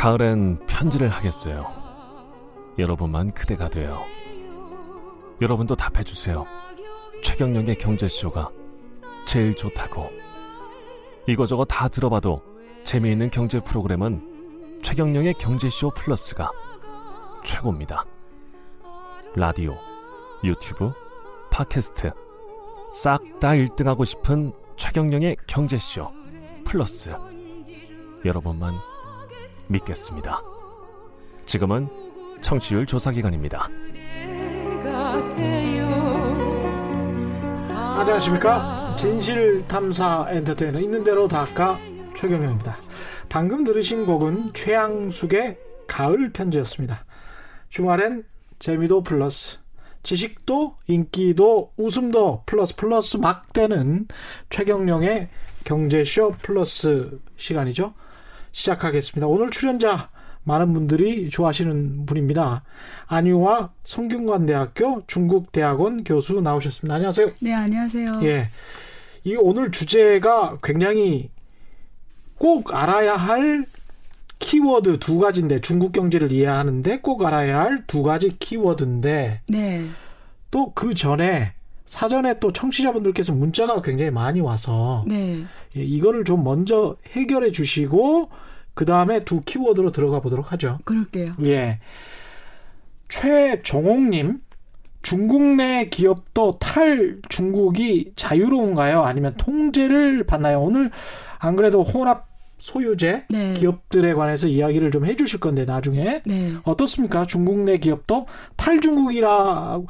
[0.00, 1.66] 가을엔 편지를 하겠어요.
[2.78, 4.02] 여러분만 그대가 돼요.
[5.42, 6.46] 여러분도 답해주세요.
[7.22, 8.48] 최경영의 경제쇼가
[9.26, 10.10] 제일 좋다고.
[11.26, 12.42] 이거저거 다 들어봐도
[12.82, 16.50] 재미있는 경제 프로그램은 최경영의 경제쇼 플러스가
[17.44, 18.06] 최고입니다.
[19.36, 19.76] 라디오,
[20.42, 20.94] 유튜브,
[21.50, 22.10] 팟캐스트
[22.94, 26.10] 싹 다 1등하고 싶은 최경영의 경제쇼
[26.64, 27.14] 플러스
[28.24, 28.89] 여러분만
[29.70, 30.42] 믿겠습니다.
[31.44, 31.88] 지금은
[32.40, 33.68] 청취율 조사 기간입니다.
[37.98, 41.78] 안녕하십니까 진실탐사 엔터테이너 있는 대로 다 까
[42.16, 42.76] 최경영입니다.
[43.28, 47.04] 방금 들으신 곡은 최양숙의 가을 편지였습니다.
[47.68, 48.24] 주말엔
[48.58, 49.58] 재미도 플러스
[50.02, 54.08] 지식도 인기도 웃음도 플러스 플러스 막대는
[54.48, 55.28] 최경영의
[55.64, 57.94] 경제쇼 플러스 시간이죠.
[58.52, 59.26] 시작하겠습니다.
[59.26, 60.10] 오늘 출연자
[60.44, 62.62] 많은 분들이 좋아하시는 분입니다.
[63.06, 66.94] 안유화 성균관대학교 중국대학원 교수 나오셨습니다.
[66.94, 67.30] 안녕하세요.
[67.40, 68.20] 네, 안녕하세요.
[68.22, 68.46] 예.
[69.24, 71.30] 이 오늘 주제가 굉장히
[72.38, 73.66] 꼭 알아야 할
[74.38, 79.86] 키워드 두 가지인데 중국 경제를 이해하는데 꼭 알아야 할 두 가지 키워드인데 네.
[80.50, 81.52] 또 그 전에
[81.90, 85.42] 사전에 또 청취자분들께서 문자가 굉장히 많이 와서 네.
[85.76, 88.30] 예, 이거를 좀 먼저 해결해 주시고
[88.74, 90.78] 그 다음에 두 키워드로 들어가 보도록 하죠.
[90.84, 91.32] 그럴게요.
[91.46, 91.80] 예.
[93.08, 94.40] 최정옥님,
[95.02, 99.02] 중국 내 기업도 탈 중국이 자유로운가요?
[99.02, 100.60] 아니면 통제를 받나요?
[100.60, 100.92] 오늘
[101.40, 102.28] 안 그래도 혼합
[102.58, 103.54] 소유제 네.
[103.54, 106.52] 기업들에 관해서 이야기를 좀 해주실 건데 나중에 네.
[106.62, 107.26] 어떻습니까?
[107.26, 109.88] 중국 내 기업도 탈 중국이라고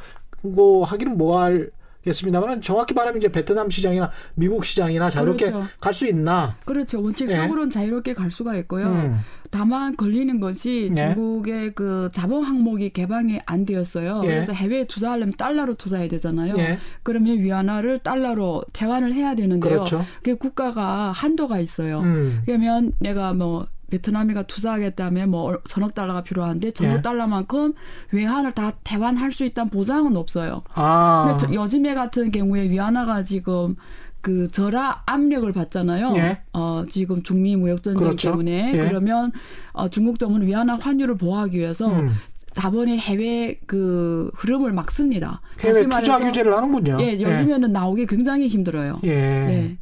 [0.86, 1.70] 하기는 뭐할
[2.04, 5.68] 겠습니다만 정확히 말하면 이제 베트남 시장이나 미국 시장이나 자유롭게 그렇죠.
[5.80, 6.56] 갈수 있나?
[6.64, 7.02] 그렇죠.
[7.02, 8.86] 원칙적으로는 자유롭게 갈 수가 있고요.
[8.86, 9.20] 음.
[9.50, 11.12] 다만 걸리는 것이 네.
[11.14, 14.22] 중국의 그 자본 항목이 개방이 안 되었어요.
[14.24, 14.28] 예.
[14.28, 16.54] 그래서 해외에 투자하려면 달러로 투자해야 되잖아요.
[16.58, 16.78] 예.
[17.02, 19.74] 그러면 위안화를 달러로 대환을 해야 되는데요.
[19.74, 20.06] 그렇죠.
[20.18, 22.00] 그게 국가가 한도가 있어요.
[22.00, 22.42] 음.
[22.46, 27.02] 그러면 내가 뭐 베트남이가 투자하겠다면 뭐 천억 달러가 필요한데 천억 예.
[27.02, 27.74] 달러만큼
[28.12, 30.62] 외환을 다 대환할 수 있다는 보장은 없어요.
[30.74, 31.36] 아.
[31.38, 33.76] 근데 저- 요즘에 같은 경우에 위안화가 지금
[34.22, 36.12] 그 절하 압력을 받잖아요.
[36.16, 36.42] 예.
[36.52, 38.30] 어, 지금 중미 무역 전쟁 그렇죠.
[38.30, 38.88] 때문에 예.
[38.88, 39.32] 그러면
[39.72, 42.14] 어, 중국 정부는 위안화 환율을 보호하기 위해서 음.
[42.52, 45.40] 자본의 해외 그 흐름을 막습니다.
[45.60, 46.98] 해외 투자 규제를 하는군요.
[47.00, 48.98] 예, 요즘에는 나오기 굉장히 힘들어요.
[49.04, 49.14] 예.
[49.14, 49.78] 네.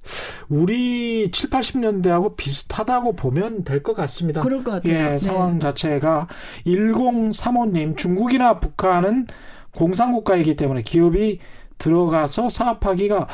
[0.48, 4.40] 우리 7, 80년대하고 비슷하다고 보면 될 것 같습니다.
[4.42, 4.92] 그럴 것 같아요.
[4.92, 5.18] 예, 네.
[5.18, 6.26] 상황 자체가
[6.66, 9.26] 1035님 중국이나 북한은
[9.72, 11.38] 공산국가이기 때문에 기업이
[11.78, 13.28] 들어가서 사업하기가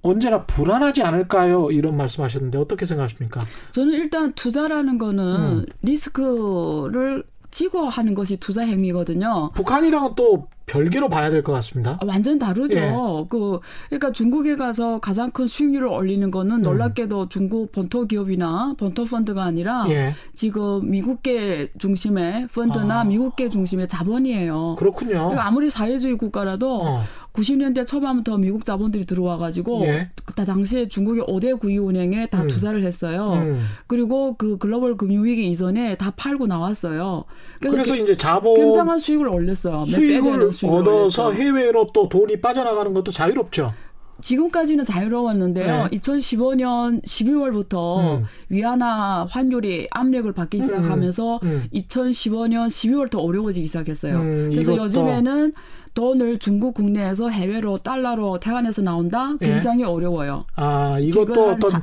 [0.00, 1.70] 언제나 불안하지 않을까요?
[1.70, 3.40] 이런 말씀하셨는데 어떻게 생각하십니까?
[3.72, 5.66] 저는 일단 투자라는 거는 음.
[5.82, 9.50] 리스크를 지고 하는 것이 투자 행위거든요.
[9.54, 11.92] 북한이랑은 또 별개로 봐야 될 것 같습니다.
[11.92, 12.76] 아, 완전 다르죠.
[12.76, 12.92] 예.
[13.30, 19.44] 그 그러니까 중국에 가서 가장 큰 수익률을 올리는 거는 놀랍게도 중국 본토 기업이나 본토 펀드가
[19.44, 23.04] 아니라 예, 지금 미국계 중심의 펀드나 아.
[23.04, 24.76] 미국계 중심의 자본이에요.
[24.78, 25.12] 그렇군요.
[25.14, 27.04] 그러니까 아무리 사회주의 국가라도 어,
[27.38, 30.10] 90년대 초반부터 미국 자본들이 들어와가지고 예.
[30.24, 32.48] 그때 당시에 중국의 5대 구유은행에 다 음.
[32.48, 33.34] 투자를 했어요.
[33.34, 33.64] 음.
[33.86, 37.24] 그리고 그 글로벌 금융위기 이전에 다 팔고 나왔어요.
[37.60, 39.84] 그래서 그- 이제 자본 굉장한 수익을 올렸어요.
[39.84, 41.34] 수익을 수익을 얻어서 올렸죠.
[41.42, 43.72] 해외로 또 돈이 빠져나가는 것도 자유롭죠.
[44.20, 45.88] 지금까지는 자유로웠는데요.
[45.90, 45.98] 네.
[45.98, 48.24] 2015년 12월부터 음.
[48.48, 51.68] 위안화 환율이 압력을 받기 시작하면서 음.
[51.72, 54.16] 2015년 12월부터 어려워지기 시작했어요.
[54.16, 55.52] 음, 그래서 요즘에는
[55.94, 59.32] 돈을 중국 국내에서 해외로 달러로 태환해서 나온다?
[59.42, 59.46] 예.
[59.46, 60.44] 굉장히 어려워요.
[60.56, 61.82] 아, 이것도 어떤 사-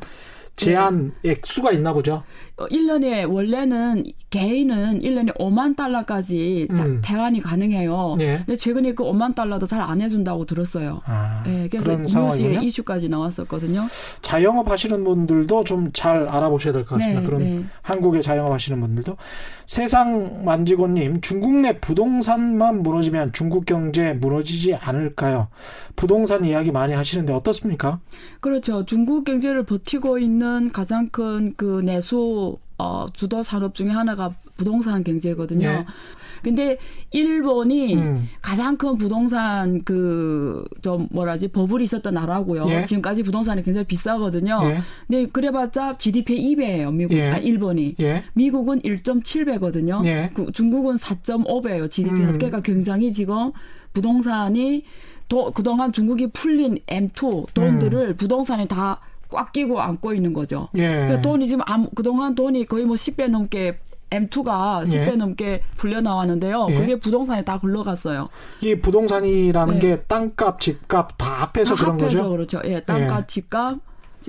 [0.56, 2.24] 제한 액수가 있나 보죠.
[2.58, 7.02] 어, 1년에 원래는 개인은 1년에 5만 달러까지 자- 음.
[7.04, 8.16] 대환이 가능해요.
[8.22, 8.38] 예.
[8.46, 11.02] 근데 최근에 그 5만 달러도 잘 안 해준다고 들었어요.
[11.06, 11.96] 아, 예, 그래서.
[11.98, 13.82] 뉴스에 이슈까지 나왔었거든요.
[14.22, 17.20] 자영업 하시는 분들도 좀 잘 알아보셔야 될 것 같습니다.
[17.22, 17.64] 네, 그런 네.
[17.82, 19.16] 한국에 자영업 하시는 분들도
[19.66, 25.48] 세상 만지고님 중국 내 부동산만 무너지면 중국 경제 무너지지 않을까요?
[25.96, 28.00] 부동산 이야기 많이 하시는데 어떻습니까?
[28.40, 28.86] 그렇죠.
[28.86, 32.45] 중국 경제를 버티고 있는 가장 큰 그 내수
[32.78, 35.68] 어, 주도 산업 중에 하나가 부동산 경제거든요.
[35.68, 35.86] 예.
[36.44, 36.78] 근데
[37.12, 38.30] 일본이 음.
[38.42, 42.66] 가장 큰 부동산 그 좀 뭐라지 버블이 있었던 나라고요.
[42.70, 42.86] 예.
[42.86, 44.62] 지금까지 부동산이 굉장히 비싸거든요.
[44.66, 44.82] 예.
[45.08, 46.94] 근데 그래봤자 GDP 2배예요.
[46.94, 47.32] 미국, 예.
[47.32, 47.96] 아, 일본이.
[48.00, 48.24] 예.
[48.34, 50.06] 미국은 1.7배거든요.
[50.06, 50.32] 예.
[50.54, 51.90] 중국은 4.5배예요.
[51.90, 52.16] GDP.
[52.16, 52.32] 음.
[52.34, 53.52] 그러니까 굉장히 지금
[53.94, 54.84] 부동산이
[55.28, 59.00] 또 그동안 중국이 풀린 M2 돈들을 부동산에 다
[59.36, 60.70] 꽉 끼고 안고 있는 거죠.
[60.76, 60.88] 예.
[60.88, 63.80] 그러니까 돈이 지금 아무, 그동안 돈이 거의 뭐 10배 넘게
[64.10, 65.16] M2가 10배 예.
[65.16, 66.68] 넘게 불려 나왔는데요.
[66.70, 66.76] 예.
[66.76, 68.30] 그게 부동산에 다 굴러갔어요.
[68.62, 69.80] 이 부동산이라는 네.
[69.80, 72.30] 게 땅값, 집값 다 합해서 다 그런 합해서 거죠.
[72.30, 72.62] 그렇죠.
[72.66, 73.78] 예, 땅값, 집값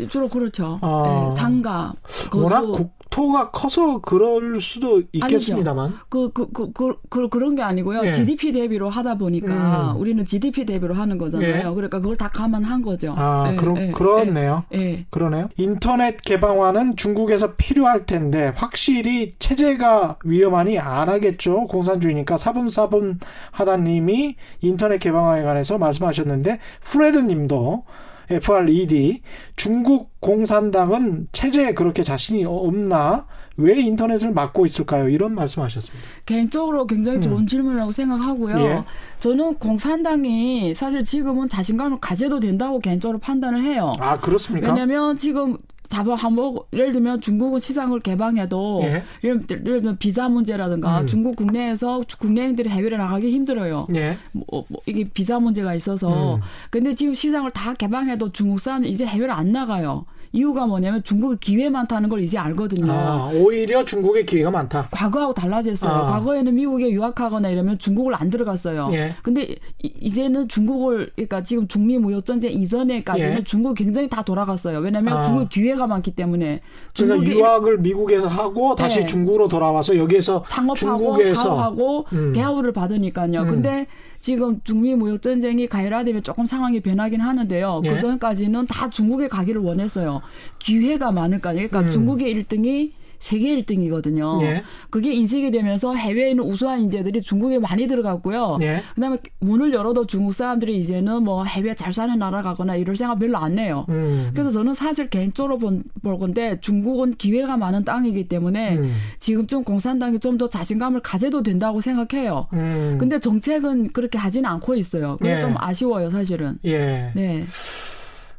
[0.09, 0.79] 주로 그렇죠.
[0.83, 1.31] 아.
[1.31, 1.95] 예, 상가,
[2.35, 3.17] 워낙 거 주.
[3.17, 5.95] 국토가 커서 그럴 수도 있겠습니다만.
[6.09, 8.05] 그, 그, 그, 그, 그, 그런 게 아니고요.
[8.05, 8.13] 예.
[8.13, 10.01] GDP 대비로 하다 보니까 음.
[10.01, 11.49] 우리는 GDP 대비로 하는 거잖아요.
[11.49, 11.63] 예.
[11.63, 13.15] 그러니까 그걸 다 감안한 거죠.
[13.17, 14.65] 아, 예, 그러, 예, 그렇네요.
[14.75, 15.07] 예, 예.
[15.11, 15.49] 그러네요.
[15.57, 21.67] 인터넷 개방화는 중국에서 필요할 텐데 확실히 체제가 위험하니 안 하겠죠.
[21.69, 23.19] 공산주의니까 사분사분
[23.53, 27.85] 하다님이 인터넷 개방화에 관해서 말씀하셨는데 프레드 님도
[28.31, 29.23] FRED
[29.57, 33.27] 중국 공산당은 체제에 그렇게 자신이 없나
[33.57, 35.09] 왜 인터넷을 막고 있을까요?
[35.09, 36.07] 이런 말씀하셨습니다.
[36.27, 37.47] 개인적으로 굉장히 좋은 음.
[37.47, 38.61] 질문이라고 생각하고요.
[38.61, 38.83] 예.
[39.19, 43.95] 저는 공산당이 사실 지금은 자신감을 가져도 된다고 개인적으로 판단을 해요.
[43.99, 44.69] 아 그렇습니까?
[44.69, 45.57] 왜냐하면 지금
[45.89, 49.03] 자본 한국 예를 들면 중국은 시장을 개방해도 예.
[49.25, 51.07] 예를, 들- 예를 들면 비자 문제라든가 음.
[51.07, 53.87] 중국 국내에서 국내인들이 해외로 나가기 힘들어요.
[53.95, 54.19] 예.
[54.33, 56.41] 뭐, 뭐 이게 비자 문제가 있어서 음.
[56.71, 60.05] 근데 지금 시장을 다 개방해도 중국 사람은 이제 해외로 안 나가요.
[60.37, 62.93] 이유가 뭐냐면 중국이 기회 많다는 걸 이제 알거든요.
[62.93, 64.89] 아 오히려 중국의 기회가 많다.
[64.91, 65.91] 과거하고 달라졌어요.
[65.91, 66.07] 아.
[66.07, 68.91] 과거에는 미국에 유학하거나 이러면 중국을 안 들어갔어요.
[68.93, 69.15] 예.
[69.23, 73.45] 근데 이- 이제는 중국을 그러니까 지금 중미 무역 전쟁 이전에까지는 예.
[73.45, 74.79] 중국 굉장히 다 돌아갔어요.
[74.81, 75.23] 왜냐하면 아.
[75.23, 76.61] 중국 기회가 많기 때문에
[76.95, 79.07] 그러니까 중국이 유학을 미국에서 하고 다시 네.
[79.07, 82.33] 중국으로 돌아와서 여기에서 창업하고 중국에서 사업하고 음.
[82.35, 83.43] 대우를 받으니까요.
[83.43, 83.47] 음.
[83.49, 83.87] 근데
[84.27, 87.81] 지금 중미 무역 전쟁이 가열화되면 조금 상황이 변하긴 하는데요.
[87.85, 87.91] 예.
[87.91, 90.21] 그 전까지는 다 중국에 가기를 원했어요.
[90.59, 91.53] 기회가 많으니까.
[91.53, 91.91] 그러니까 음.
[91.91, 92.91] 중국의 1등이
[93.27, 94.41] 세계 1등이거든요.
[94.43, 94.63] 예.
[94.89, 98.59] 그게 인식이 되면서 해외에 있는 우수한 인재들이 중국에 많이 들어갔고요.
[98.61, 98.85] 예.
[98.95, 103.37] 그다음에 문을 열어도 중국 사람들이 이제는 뭐 해외 잘 사는 나라 가거나 이럴 생각 별로
[103.39, 103.85] 안 내요.
[103.89, 104.31] 음.
[104.33, 108.95] 그래서 저는 사실 개인적으로 본, 볼 건데 중국은 기회가 많은 땅이기 때문에 음.
[109.19, 112.49] 지금쯤 공산당이 좀 더 자신감을 가져도 된다고 생각해요.
[112.53, 112.99] 음.
[113.01, 115.17] 근데 정책은 그렇게 하지는 않고 있어요.
[115.17, 115.41] 그게 예.
[115.41, 116.59] 좀 아쉬워요, 사실은.
[116.67, 117.11] 예.
[117.15, 117.47] 네.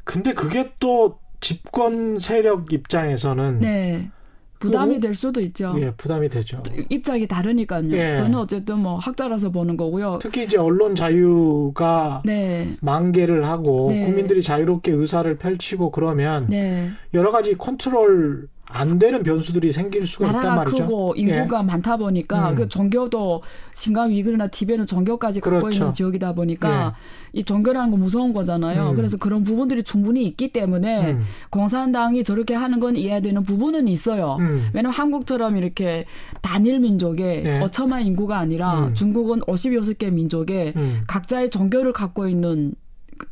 [0.03, 4.11] 근데 그게 또 집권 세력 입장에서는 네.
[4.59, 5.75] 부담이 뭐, 될 수도 있죠.
[5.79, 6.57] 예, 부담이 되죠.
[6.89, 7.91] 입장이 다르니까요.
[7.91, 8.17] 예.
[8.17, 10.19] 저는 어쨌든 뭐 학자라서 보는 거고요.
[10.21, 12.75] 특히 이제 언론 자유가 네.
[12.81, 14.05] 만개를 하고 네.
[14.05, 16.89] 국민들이 자유롭게 의사를 펼치고 그러면 네.
[17.13, 20.77] 여러 가지 컨트롤 안 되는 변수들이 생길 수가 있단 말이죠.
[20.85, 22.55] 크고 인구가 많다 보니까 음.
[22.55, 23.41] 그 종교도
[23.73, 25.77] 신강 위글이나 티베는 종교까지 갖고 그렇죠.
[25.77, 26.93] 있는 지역이다 보니까
[27.31, 28.89] 이 종교라는 건 무서운 거잖아요.
[28.89, 28.95] 음.
[28.95, 31.23] 그래서 그런 부분들이 충분히 있기 때문에 음.
[31.49, 34.37] 공산당이 저렇게 하는 건 이해되는 부분은 있어요.
[34.39, 34.69] 음.
[34.73, 36.05] 왜냐하면 한국처럼 이렇게
[36.41, 37.59] 단일 민족의 네.
[37.61, 38.93] 어처만 인구가 아니라 음.
[38.93, 41.01] 중국은 56개 민족의 음.
[41.07, 42.73] 각자의 종교를 갖고 있는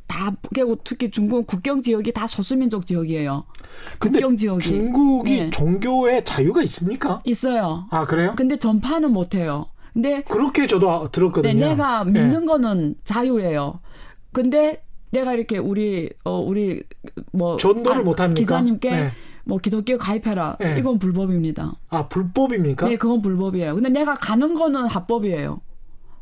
[0.07, 0.33] 다
[0.83, 3.45] 특히 중국은 국경 지역이 다 소수민족 지역이에요.
[3.99, 5.49] 국경 지역이 중국이 네.
[5.49, 7.19] 종교에 자유가 있습니까?
[7.25, 7.87] 있어요.
[7.91, 8.33] 아 그래요?
[8.37, 9.68] 근데 전파는 못해요.
[9.94, 11.54] 근데 그렇게 저도 들었거든요.
[11.54, 12.11] 네, 내가 예.
[12.11, 13.80] 믿는 거는 자유예요.
[14.31, 16.83] 근데 내가 이렇게 우리 어 우리
[17.31, 18.39] 뭐 전도를 못 합니까?
[18.39, 19.11] 기자님께 네.
[19.45, 20.57] 뭐 기독교 가입해라.
[20.59, 20.77] 네.
[20.80, 21.75] 이건 불법입니다.
[21.89, 22.87] 아 불법입니까?
[22.89, 23.75] 네, 그건 불법이에요.
[23.75, 25.61] 근데 내가 가는 거는 합법이에요.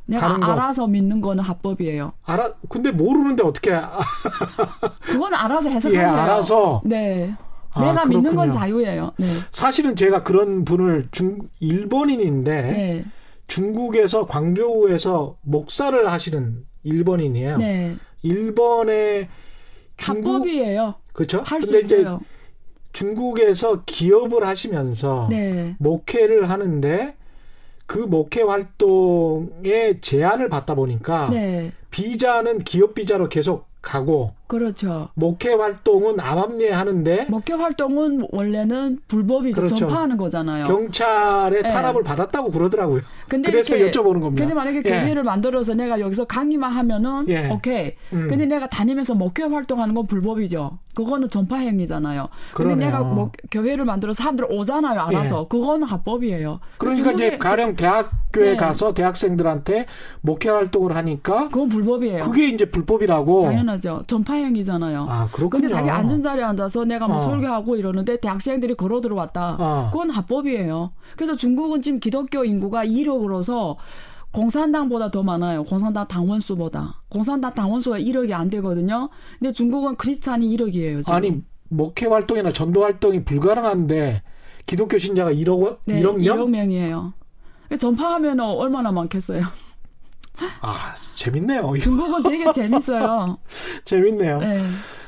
[0.06, 0.36] 내가.
[0.42, 2.12] 알아서 믿는 거는 합법이에요.
[2.24, 2.54] 알아.
[2.70, 3.74] 근데 모르는데 어떻게?
[3.74, 4.00] 아,
[5.02, 6.02] 그건 알아서 해석하세요.
[6.02, 6.82] 예, 알아서.
[6.86, 7.34] 네.
[7.72, 8.52] 아, 내가 믿는 건 그렇군요.
[8.52, 9.14] 자유예요.
[9.18, 9.28] 네.
[9.52, 13.06] 사실은 제가 그런 분을 중 일본인인데 네.
[13.48, 17.58] 중국에서 광저우에서 목사를 하시는 일본인이에요.
[17.58, 17.96] 네.
[18.22, 19.30] 일본의
[19.98, 20.96] 중국 합법이에요.
[21.14, 21.42] 그렇죠?
[21.46, 22.20] 할수 근데 이제 있어요.
[22.92, 25.76] 중국에서 기업을 하시면서 네.
[25.80, 27.16] 목회를 하는데
[27.86, 31.72] 그 목회 활동에 제한을 받다 보니까 네.
[31.92, 35.10] 비자는 기업 비자로 계속 가고 그렇죠.
[35.14, 39.58] 목회 활동은 암암리에 하는데 목회 활동은 원래는 불법이죠.
[39.58, 39.76] 그렇죠.
[39.76, 40.64] 전파하는 거잖아요.
[40.66, 41.70] 경찰의 네.
[41.70, 43.02] 탄압을 받았다고 그러더라고요.
[43.28, 44.42] 근데 그래서 이렇게- 여쭤보는 겁니다.
[44.42, 44.82] 근데 만약에 예.
[44.84, 47.50] 교회를 만들어서 내가 여기서 강의만 하면은 예.
[47.50, 47.96] 오케이.
[48.14, 48.28] 음.
[48.30, 50.78] 근데 내가 다니면서 목회 활동하는 건 불법이죠.
[50.94, 52.30] 그거는 전파 행위잖아요.
[52.54, 52.76] 그러네요.
[52.76, 55.00] 근데 내가 뭐 교회를 만들어 서 사람들 오잖아요.
[55.00, 55.48] 알아서.
[55.48, 56.60] 그거는 합법이에요.
[56.78, 58.56] 그러니까 이제 가령 대학교에 네.
[58.56, 59.86] 가서 대학생들한테
[60.22, 62.26] 목회 활동을 하니까 그건 불법이에요.
[62.26, 63.44] 그게 이제 불법이라고.
[63.44, 64.04] 당연하죠.
[64.08, 65.06] 전파 행위잖아요.
[65.10, 65.50] 아 그렇군요.
[65.50, 67.20] 근데 자기 앉은 자리에 앉아서 내가 뭐 어.
[67.20, 69.58] 설교하고 이러는데 대학생들이 걸어 들어왔다.
[69.60, 69.90] 어.
[69.92, 70.92] 그건 합법이에요.
[71.16, 73.76] 그래서 중국은 지금 기독교 인구가 1억으로서
[74.34, 75.64] 공산당보다 더 많아요.
[75.64, 77.02] 공산당 당원 수보다.
[77.08, 79.10] 공산당 당원 수가 1억이 안 되거든요.
[79.40, 81.00] 근데 중국은 크리스찬이 1억이에요.
[81.00, 81.14] 지금.
[81.14, 84.22] 아니 목회 활동이나 전도 활동이 불가능한데
[84.66, 86.38] 기독교 신자가 1억 네, 1억 명?
[86.38, 87.14] 1억 명이에요.
[87.80, 89.44] 전파하면 얼마나 많겠어요.
[90.62, 91.72] 아 재밌네요.
[91.80, 93.38] 중국은 되게 재밌어요.
[93.86, 94.40] 재밌네요.
[94.40, 94.64] 네.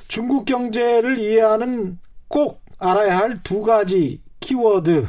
[0.08, 5.08] 중국 경제를 이해하는 꼭 알아야 할 두 가지 키워드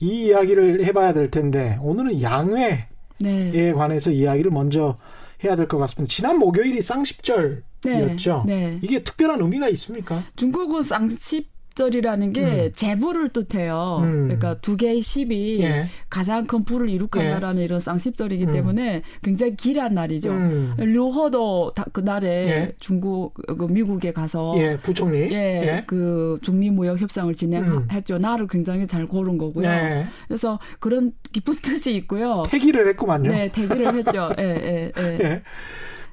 [0.00, 2.88] 이 이야기를 해봐야 될 텐데 오늘은 양회에
[3.20, 3.72] 네.
[3.72, 4.96] 관해서 이야기를 먼저
[5.44, 6.12] 해야 될 것 같습니다.
[6.12, 8.44] 지난 목요일이 쌍십절이었죠.
[8.46, 8.54] 네.
[8.70, 8.78] 네.
[8.82, 10.22] 이게 특별한 의미가 있습니까?
[10.36, 12.72] 중국은 쌍십 절이라는 게 음.
[12.74, 14.00] 제부를 뜻해요.
[14.02, 14.24] 음.
[14.24, 15.86] 그러니까 두 개의 십이 예.
[16.08, 18.52] 가장 큰 부를 이룩한다라는 이런 쌍십절이기 음.
[18.52, 20.30] 때문에 굉장히 길한 날이죠.
[20.30, 20.74] 음.
[20.78, 22.72] 류허도 다- 그날에 예.
[22.80, 25.22] 중국 그 미국에 가서 예, 부총리.
[25.24, 25.30] 어.
[25.30, 28.18] 예, 그 중미 무역 협상을 진행했죠.
[28.18, 29.66] 날을 굉장히 잘 고른 거고요.
[29.68, 30.06] 네.
[30.28, 32.42] 그래서 그런 깊은 뜻이 있고요.
[32.48, 33.30] 태기를 했구만요.
[33.30, 34.30] 네, 대기를 했죠.
[34.38, 35.42] 예, 예, 예.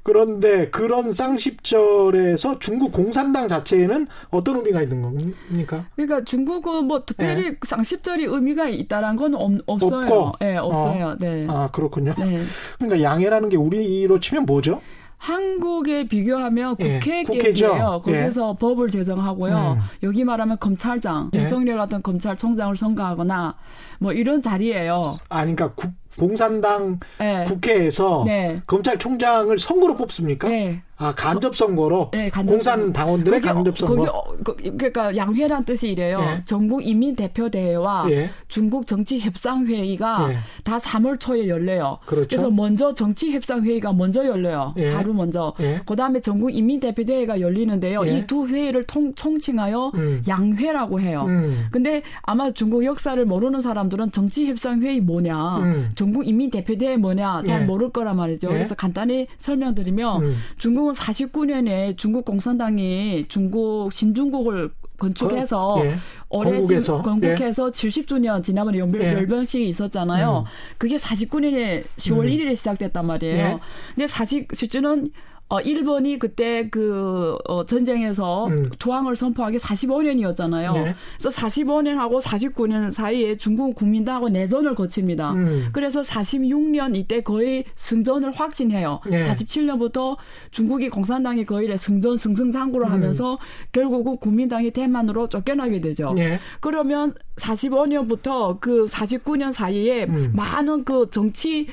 [0.07, 0.11] 예.
[0.11, 5.85] 그런데 그런 쌍십절에서 중국 공산당 자체에는 어떤 의미가 있는 겁니까?
[5.95, 10.01] 그러니까 중국은 뭐 특별히 쌍십절이 의미가 있다란 건 없, 없어요.
[10.05, 10.13] 네.
[10.15, 10.45] 없고.
[10.45, 11.15] 예, 없어요.
[11.19, 11.45] 네.
[11.49, 12.13] 아 그렇군요.
[12.17, 12.41] 네.
[12.79, 14.81] 그러니까 양해라는 게 우리로 치면 뭐죠?
[15.19, 17.65] 한국에 비교하면 예, 국회 국회죠.
[17.73, 18.01] 계획이에요.
[18.03, 19.77] 거기서 법을 제정하고요.
[19.79, 19.81] 음.
[20.03, 21.39] 여기 말하면 검찰장, 예.
[21.39, 23.55] 윤석열 같은 검찰총장을 선거하거나
[23.99, 25.15] 뭐 이런 자리예요.
[25.29, 27.45] 아, 그러니까 국- 공산당 예.
[27.47, 28.61] 국회에서 네.
[28.65, 30.47] 검찰총장을 선거로 뽑습니까?
[30.47, 30.81] 네.
[30.99, 32.91] 아 간접 선거로 네, 공산.
[32.91, 33.95] 당원들의 거기, 간접 선거.
[33.95, 36.19] 거기 어, 그, 그러니까 양회란 뜻이 이래요.
[36.21, 36.41] 예.
[36.45, 38.31] 전국 인민 대표 대회와 예.
[38.47, 40.37] 중국 정치 협상 회의가 예.
[40.63, 41.99] 다 3월 초에 열려요.
[42.07, 42.35] 그렇죠.
[42.35, 44.73] 래서 먼저 정치 협상 회의가 먼저 열려요.
[44.77, 44.91] 예.
[44.91, 45.53] 하루 먼저.
[45.59, 45.81] 예.
[45.85, 48.07] 그다음에 전국 인민 대표 대회가 열리는데요.
[48.07, 48.17] 예.
[48.17, 50.23] 이두 회의를 통, 총칭하여 음.
[50.27, 51.25] 양회라고 해요.
[51.27, 51.67] 음.
[51.71, 55.89] 근데 아마 중국 역사를 모르는 사람들은 정치 협상 회의 뭐냐, 음.
[56.07, 57.65] 전국 인민 대표 대회 뭐냐 잘 예.
[57.65, 58.47] 모를 거란 말이죠.
[58.49, 58.53] 예.
[58.53, 60.35] 그래서 간단히 설명드리면 음.
[60.57, 65.97] 중국은 49년에 중국 공산당이 중국 신중국을 건축해서 거- 예.
[66.29, 69.13] 올해 건국해서 70주년 지난번에 연별, 예.
[69.13, 70.45] 열병식이 있었잖아요.
[70.45, 70.49] 음.
[70.77, 72.27] 그게 49년에 10월 음.
[72.27, 73.37] 1일에 시작됐단 말이에요.
[73.37, 73.57] 예.
[73.93, 75.11] 근데 사실 실제는
[75.49, 78.69] 어, 일본이 그때 그, 어, 전쟁에서 음.
[78.79, 80.73] 조항을 선포하기 45년이었잖아요.
[80.73, 80.95] 네.
[81.17, 85.31] 그래서 45년하고 49년 사이에 중국 국민당하고 내전을 거칩니다.
[85.31, 85.69] 음.
[85.71, 88.99] 그래서 46년 이때 거의 승전을 확진해요.
[89.09, 89.25] 네.
[89.25, 90.17] 47년부터
[90.51, 92.91] 중국이 공산당이 거의 승전 승승장구를 음.
[92.91, 93.37] 하면서
[93.71, 96.13] 결국은 국민당이 대만으로 쫓겨나게 되죠.
[96.17, 96.39] 예.
[96.59, 100.33] 그러면 45년부터 그 49년 사이에 음.
[100.35, 101.67] 많은 그 정치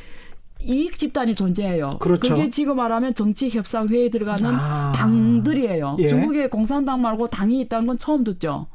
[0.66, 1.99] 이익 집단이 존재해요.
[2.00, 2.35] 그렇죠.
[2.35, 4.92] 게 지금 말하면 정치 협상 회의에 들어가는 아.
[4.94, 5.97] 당들이에요.
[6.00, 6.09] 예.
[6.09, 8.66] 중국에 공산당 말고 당이 있다는 건 처음 듣죠.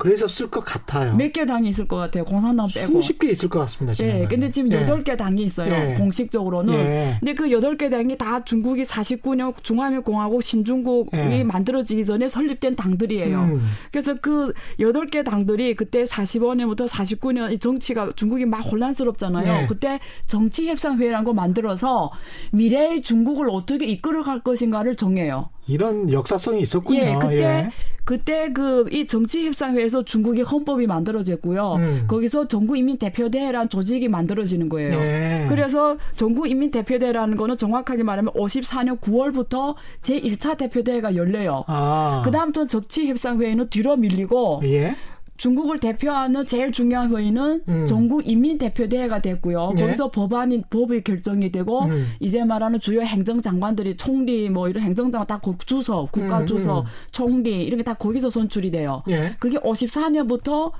[0.00, 1.14] 그래서 쓸 것 같아요.
[1.14, 2.24] 몇 개 당이 있을 것 같아요.
[2.24, 2.94] 공산당 빼고.
[3.02, 3.92] 수십 개 있을 것 같습니다.
[3.94, 4.26] 제 예.
[4.26, 4.76] 근데 지금 예.
[4.76, 5.72] 여덟 개 당이 있어요.
[5.72, 5.94] 예.
[5.94, 6.74] 공식적으로는.
[6.74, 7.16] 예.
[7.20, 11.44] 근데 그 여덟 개 당이 다 중국이 49년 중화민공화국 신중국이 예.
[11.44, 13.38] 만들어지기 전에 설립된 당들이에요.
[13.40, 13.68] 음.
[13.92, 19.44] 그래서 그 여덟 개 당들이 그때 45년부터 49년 이 정치가 중국이 막 혼란스럽잖아요.
[19.44, 19.66] 네.
[19.66, 22.10] 그때 정치 협상 회의라는 거 만들어서
[22.52, 25.50] 미래의 중국을 어떻게 이끌어 갈 것인가를 정해요.
[25.70, 27.00] 이런 역사성이 있었군요.
[27.00, 27.70] 예, 그때 예.
[28.04, 31.74] 그때 그 이 정치 협상회에서 중국의 헌법이 만들어졌고요.
[31.74, 32.04] 음.
[32.08, 34.94] 거기서 전국 인민 대표대회라는 조직이 만들어지는 거예요.
[35.00, 35.46] 예.
[35.48, 41.64] 그래서 전국 인민 대표대회라는 거는 정확하게 말하면 54년 9월부터 제 1차 대표대회가 열려요.
[41.66, 42.22] 아.
[42.24, 44.96] 그다음부터 정치 협상회의는 뒤로 밀리고 예.
[45.40, 47.86] 중국을 대표하는 제일 중요한 회의는 음.
[47.86, 49.72] 전국 인민 대표대회가 됐고요.
[49.78, 49.80] 예.
[49.80, 52.08] 거기서 법안이 법이 결정이 되고 음.
[52.20, 56.84] 이제 말하는 주요 행정장관들이 총리 뭐 이런 행정장관 다 거- 주서 국가 음, 주서 음.
[57.10, 59.00] 총리 이런 게 다 거기서 선출이 돼요.
[59.08, 59.34] 예.
[59.38, 60.72] 그게 54년부터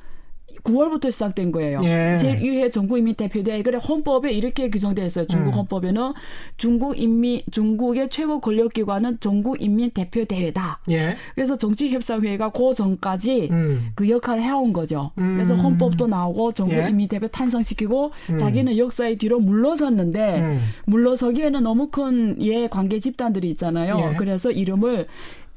[0.64, 1.80] 9월부터 시작된 거예요.
[1.84, 2.18] 예.
[2.20, 3.62] 제1회 전국인민 대표대회.
[3.62, 5.26] 그래 헌법에 이렇게 규정되어 있어요.
[5.26, 5.58] 중국 음.
[5.58, 6.12] 헌법에는
[6.56, 10.80] 중국 인민 중국의 최고 권력 기관은 전국인민 대표대회다.
[10.90, 11.16] 예.
[11.34, 13.90] 그래서 정치협상회의가 그 전까지 음.
[13.94, 15.10] 그 역할을 해온 거죠.
[15.18, 15.34] 음.
[15.36, 16.54] 그래서 헌법도 나오고 예.
[16.54, 18.38] 전국인민 대표 탄생시키고 음.
[18.38, 20.60] 자기는 역사의 뒤로 물러섰는데 음.
[20.86, 24.10] 물러서기에는 너무 큰 이해관계 집단들이 있잖아요.
[24.12, 24.16] 예.
[24.16, 25.06] 그래서 이름을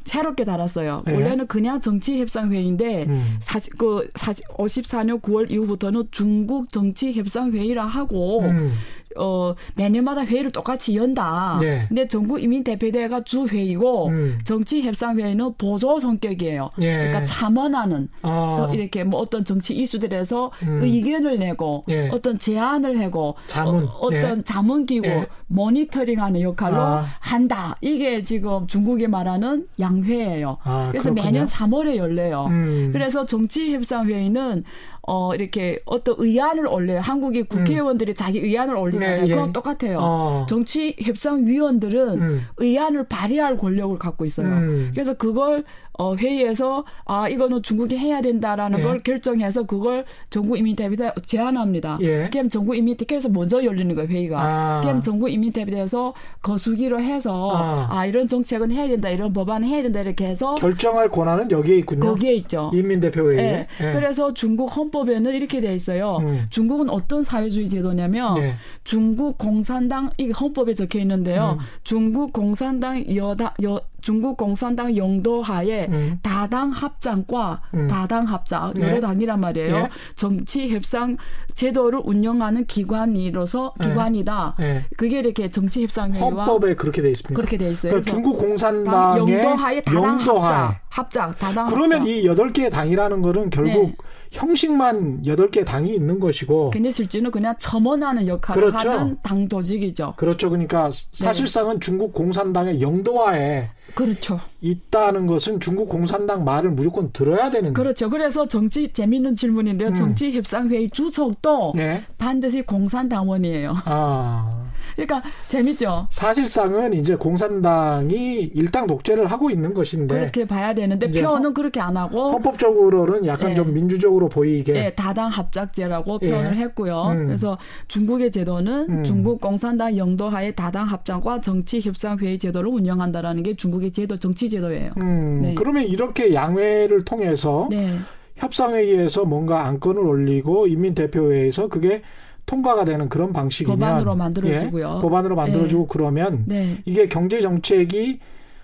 [0.05, 1.03] 새롭게 달았어요.
[1.07, 1.13] 예.
[1.13, 3.37] 원래는 그냥 정치 협상 회의인데 음.
[3.39, 8.73] 사실 그 사실 54년 9월 이후부터는 중국 정치 협상 회의라 하고 음.
[9.17, 11.57] 어 매년마다 회의를 똑같이 연다.
[11.61, 11.85] 네.
[11.87, 14.39] 근데 전국 이민 대표대회가 주 회의고 음.
[14.43, 16.69] 정치 협상 회의는 보조 성격이에요.
[16.81, 16.93] 예.
[16.97, 18.53] 그러니까 참원하는 어.
[18.55, 20.79] 저 이렇게 뭐 어떤 정치 이슈들에서 음.
[20.83, 22.09] 의견을 내고 예.
[22.09, 23.87] 어떤 제안을 하고 자문.
[23.87, 24.41] 어, 떤 예.
[24.43, 25.27] 자문 기구 예.
[25.47, 27.05] 모니터링하는 역할로 아.
[27.19, 27.75] 한다.
[27.81, 30.57] 이게 지금 중국이 말하는 양회예요.
[30.63, 31.31] 아, 그래서 그렇군요.
[31.31, 32.47] 매년 3월에 열려요.
[32.49, 32.89] 음.
[32.91, 34.63] 그래서 정치 협상 회의는
[35.05, 37.01] 어 이렇게 어떤 의안을 올려요.
[37.01, 39.21] 한국의 국회의원들이 자기 의안을 올리잖아요.
[39.23, 39.35] 네, 예.
[39.35, 39.97] 그건 똑같아요.
[39.99, 40.45] 어.
[40.47, 42.41] 정치 협상위원들은 음.
[42.57, 44.47] 의안을 발의할 권력을 갖고 있어요.
[44.47, 44.91] 음.
[44.93, 45.65] 그래서 그걸
[45.99, 48.83] 어, 회의에서 아 이거는 중국이 해야 된다라는 예.
[48.83, 51.99] 걸 결정해서 그걸 전국 인민대표에 제안합니다.
[52.01, 52.29] 예.
[52.31, 54.41] 그럼 전국 인민대표에서 먼저 열리는 거예요 회의가.
[54.41, 54.81] 아.
[54.81, 57.87] 그럼 전국 인민대표에서 거수기로 해서 아.
[57.91, 58.05] 아.
[58.05, 61.99] 이런 정책은 해야 된다, 이런 법안은 해야 된다 이렇게 해서 결정할 권한은 여기에 있군요.
[61.99, 62.71] 거기에 있죠.
[62.73, 63.67] 인민대표 회의에.
[63.81, 63.91] 예.
[63.91, 66.17] 그래서 중국 헌법에는 이렇게 돼 있어요.
[66.21, 66.45] 음.
[66.49, 68.55] 중국은 어떤 사회주의 제도냐면 예.
[68.83, 71.57] 중국 공산당 이게 헌법에 적혀 있는데요.
[71.59, 71.65] 음.
[71.83, 76.19] 중국 공산당 여당 여 중국 공산당 영도하에 음.
[76.21, 77.87] 다당 합장과 음.
[77.87, 78.83] 다당 합장 예.
[78.83, 79.75] 여러 당이란 말이에요.
[79.77, 79.89] 예.
[80.15, 81.15] 정치 협상
[81.53, 83.87] 제도를 운영하는 기관이로서 예.
[83.87, 84.55] 기관이다.
[84.59, 84.85] 예.
[84.97, 87.33] 그게 이렇게 정치 협상회의와 헌법에 그렇게 돼 있습니다.
[87.33, 87.91] 그렇게 돼 있어요.
[87.93, 90.53] 그러니까 중국 당- 공산당의 영도하에 다당 영도하에.
[90.53, 92.07] 합장, 합장, 다당 그러면 합장.
[92.07, 93.95] 이 여덟 개의 당이라는 거는 결국 네.
[94.33, 98.91] 형식만 여덟 개의 당이 있는 것이고 근데 실제는 그냥 첨언하는 역할을 그렇죠.
[98.91, 100.15] 하는 당 조직이죠.
[100.17, 100.49] 그렇죠.
[100.49, 101.07] 그러니까 네.
[101.25, 104.39] 사실상은 중국 공산당의 영도하에 그렇죠.
[104.61, 108.09] 있다는 것은 중국 공산당 말을 무조건 들어야 되는 그렇죠.
[108.09, 109.89] 그래서 정치 재미있는 질문인데요.
[109.89, 109.93] 음.
[109.93, 112.03] 정치 협상회의 주석도 예.
[112.17, 113.75] 반드시 공산당원이에요.
[113.85, 114.62] 아.
[114.95, 116.07] 그러니까 재밌죠.
[116.09, 122.31] 사실상은 이제 공산당이 일당 독재를 하고 있는 것인데 그렇게 봐야 되는데 표현은 그렇게 안 하고
[122.31, 123.55] 헌법적으로는 약간 예.
[123.55, 126.29] 좀 민주적으로 보이게 예, 다당 합작제라고 예.
[126.29, 127.03] 표현을 했고요.
[127.11, 127.27] 음.
[127.27, 127.57] 그래서
[127.87, 129.03] 중국의 제도는 음.
[129.03, 134.91] 중국 공산당 영도하에 다당 합장과 정치 협상 회의 제도를 운영한다라는 게 중국의 제도 정치 제도예요.
[135.01, 135.55] 음, 네.
[135.55, 137.97] 그러면 이렇게 양회를 통해서 네.
[138.35, 142.01] 협상회의에서 뭔가 안건을 올리고 인민대표회에서 그게
[142.45, 144.95] 통과가 되는 그런 방식이면 법안으로 만들어지고요.
[144.97, 146.77] 예, 법안으로 만들어지고 그러면 네.
[146.85, 148.19] 이게 경제 정책이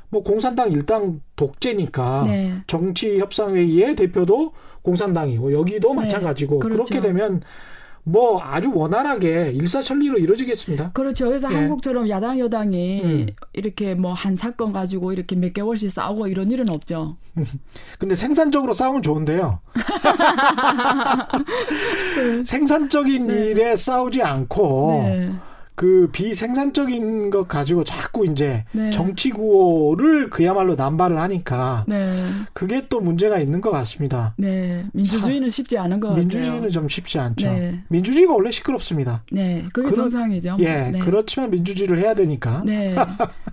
[0.09, 2.53] 뭐 공산당 일당 독재니까 네.
[2.67, 6.83] 정치 협상 회의의 대표도 공산당이고 여기도 네, 마찬가지고 그렇죠.
[6.83, 7.41] 그렇게 되면
[8.11, 10.91] 뭐 아주 원활하게 일사천리로 이루어지겠습니다.
[10.91, 11.27] 그렇죠.
[11.27, 11.55] 그래서 예.
[11.55, 13.27] 한국처럼 야당 여당이 음.
[13.53, 17.15] 이렇게 뭐 한 사건 가지고 이렇게 몇 개월씩 싸우고 이런 일은 없죠.
[17.99, 19.59] 근데 생산적으로 싸우면 좋은데요.
[22.43, 25.31] 생산적인 일에 싸우지 않고 네.
[25.79, 28.89] 그 비생산적인 것 가지고 자꾸 이제 네.
[28.91, 32.03] 정치 구호를 그야말로 남발을 하니까 네.
[32.51, 34.33] 그게 또 문제가 있는 것 같습니다.
[34.37, 34.83] 네.
[34.91, 36.71] 민주주의는 쉽지 않은 것 민주주의는 같아요.
[36.71, 37.47] 좀 쉽지 않죠.
[37.47, 37.81] 네.
[37.87, 39.23] 민주주의가 원래 시끄럽습니다.
[39.31, 39.63] 네.
[39.71, 40.57] 그게 그런- 정상이죠.
[40.59, 40.99] 예, 네.
[40.99, 42.61] 그렇지만 민주주의를 해야 되니까.
[42.65, 42.93] 네.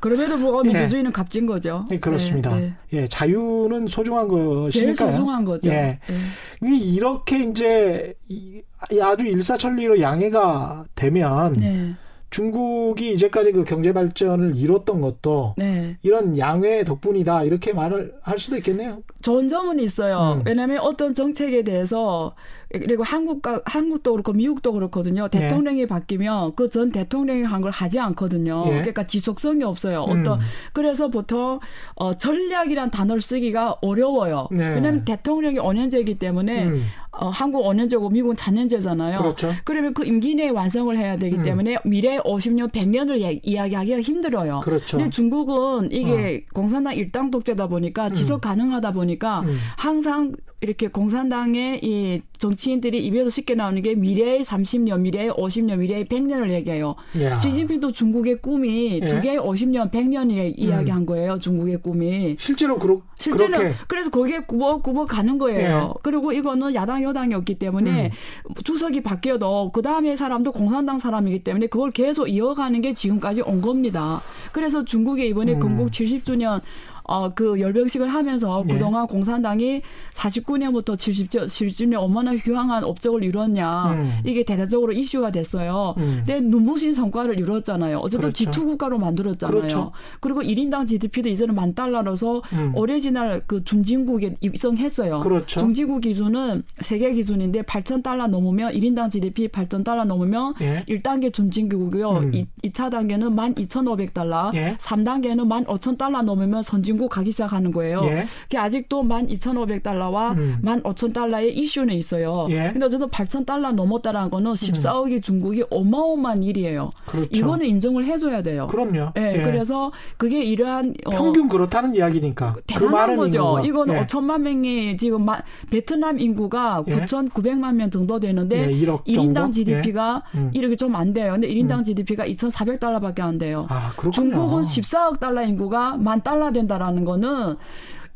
[0.01, 0.73] 그럼에도 불구하고 예.
[0.73, 1.87] 민주주의는 값진 거죠.
[1.89, 2.57] 네, 그렇습니다.
[2.57, 3.03] 네, 네.
[3.03, 4.47] 예, 자유는 소중한 제일
[4.95, 5.11] 것이니까요.
[5.13, 5.69] 소중한 거죠.
[5.69, 6.01] 예.
[6.09, 6.69] 네.
[6.75, 8.63] 이- 이렇게 이제 이-
[9.01, 11.95] 아주 일사천리로 양해가 되면 네.
[12.31, 15.97] 중국이 이제까지 그 경제 발전을 이뤘던 것도 네.
[16.03, 19.03] 이런 양회 덕분이다 이렇게 말을 할 수도 있겠네요.
[19.23, 20.39] 좋은 점은 있어요.
[20.39, 20.43] 음.
[20.45, 22.35] 왜냐하면 어떤 정책에 대해서
[22.73, 25.29] 그리고 한국과 한국도 그렇고 미국도 그렇거든요.
[25.33, 25.39] 예.
[25.39, 28.65] 대통령이 바뀌면 그 전 대통령이 한 걸 하지 않거든요.
[28.67, 28.71] 예.
[28.73, 30.05] 그러니까 지속성이 없어요.
[30.09, 30.21] 음.
[30.21, 30.41] 어떤
[30.73, 31.61] 그래서 보통
[31.95, 34.49] 어, 전략이란 단어를 쓰기가 어려워요.
[34.51, 34.75] 네.
[34.75, 36.85] 왜냐하면 대통령이 5년제이기 때문에 음.
[37.19, 39.19] 어, 한국 5년제고 미국은 4년제잖아요.
[39.19, 39.55] 그렇죠.
[39.65, 41.43] 그러면 그 임기 내에 완성을 해야 되기 음.
[41.43, 44.61] 때문에 미래 50년, 100년을 예, 이야기하기가 힘들어요.
[44.61, 44.97] 그렇죠.
[44.97, 45.01] 어.
[45.01, 49.59] 근데 중국은 이게 공산당 일당 독재다 보니까 지속 가능하다 보니까 음.
[49.77, 56.51] 항상 이렇게 공산당의 이 정치인들이 입에서 쉽게 나오는 게 미래의 30년, 미래의 50년, 미래의 100년을
[56.51, 56.95] 얘기해요.
[57.21, 57.39] 야.
[57.39, 59.09] 시진핑도 중국의 꿈이 예.
[59.09, 61.39] 두 개의 50년, 100년이 이야기한 거예요.
[61.39, 62.37] 중국의 꿈이.
[62.39, 65.95] 실제로 그렇, 실제는 그렇게 그래서 거기에 구벅구벅 가는 거예요.
[65.95, 66.01] 예.
[66.03, 68.11] 그리고 이거는 야당 여당이었기 때문에
[68.49, 68.55] 음.
[68.65, 74.21] 주석이 바뀌어도 그 다음에 사람도 공산당 사람이기 때문에 그걸 계속 이어가는 게 지금까지 온 겁니다.
[74.53, 75.61] 그래서 중국에 이번에 음.
[75.61, 76.61] 건국 70주년
[77.09, 78.73] 어, 그 열병식을 하면서 예.
[78.73, 79.83] 그동안 공산당이
[80.15, 83.93] 49년부터 70주, 70주년 얼마나 휘황한 업적을 이뤘냐.
[83.93, 84.21] 음.
[84.25, 85.95] 이게 대대적으로 이슈가 됐어요.
[85.99, 86.25] 음.
[86.27, 87.99] 근데 눈부신 성과를 이뤘잖아요.
[87.99, 88.51] 어쨌든 그렇죠.
[88.51, 89.57] G2 국가로 만들었잖아요.
[89.57, 89.93] 그렇죠.
[90.21, 92.73] 그리고 1인당 GDP도 이제는 만 달러라서 음.
[92.75, 95.21] 오리지널 그 중진국에 입성했어요.
[95.21, 95.61] 그렇죠.
[95.61, 100.85] 중진국 기준은 세계 기준인데 8천 달러 넘으면 1인당 GDP 8천 달러 넘으면 예.
[100.89, 102.11] 1단계 중진국이고요.
[102.11, 102.35] 음.
[102.35, 104.77] 이 2차 단계는 12,500달러, 예.
[104.79, 108.01] 3단계는 15,000달러 넘으면 선진 국 가기 시작하는 거예요.
[108.05, 108.27] 예.
[108.45, 110.59] 그게 아직도 12,500달러와 음.
[110.65, 112.47] 15,000달러의 이슈는 있어요.
[112.51, 112.71] 예.
[112.73, 116.91] 근데 어쨌든 8,000달러 넘었다라는 거는 14억이 중국이 어마어마한 일이에요.
[117.07, 117.29] 그렇죠.
[117.33, 118.67] 이거는 인정을 해줘야 돼요.
[118.69, 119.13] 그럼요.
[119.19, 119.43] 예, 예.
[119.43, 123.61] 그래서 그게 이러한 어, 평균 그렇다는 이야기니까 그 대단한 많은 거죠.
[123.65, 124.07] 이거는 예.
[124.07, 126.95] 5천만 명이 지금 마- 베트남 인구가 예.
[126.97, 129.51] 9,900만 명 정도 되는데 예, 1억 1인당 정도?
[129.53, 130.39] GDP가 예.
[130.39, 130.51] 음.
[130.55, 131.33] 이렇게 좀 안 돼요.
[131.33, 133.67] 근데 1인당 GDP가 2,400달러밖에 안 돼요.
[133.69, 133.93] 아.
[134.13, 137.57] 중국은 14억 달러 인구가 만 달러 된다라 는 거는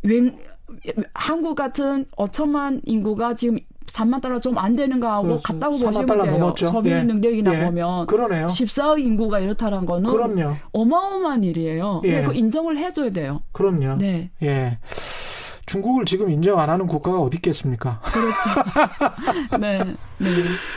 [0.02, 0.38] 웬
[1.14, 5.42] 한국 같은 5천만 인구가 지금 3만 달러 좀 안 되는 거하고 그렇죠.
[5.42, 6.38] 같다고 3만 보시면 돼요.
[6.38, 6.68] 넘었죠.
[6.68, 7.02] 소비 예.
[7.02, 7.64] 능력이나 예.
[7.64, 8.46] 보면 그러네요.
[8.46, 10.54] 14억 인구가 이렇다는 거는 그럼요.
[10.72, 12.02] 어마어마한 일이에요.
[12.04, 12.22] 예.
[12.22, 13.42] 그 인정을 해줘야 돼요.
[13.52, 13.96] 그럼요.
[13.96, 14.30] 네.
[14.42, 14.78] 예.
[15.66, 18.00] 중국을 지금 인정 안 하는 국가가 어디 있겠습니까?
[18.04, 19.58] 그렇죠.
[19.60, 19.78] 네.
[20.18, 20.26] 네.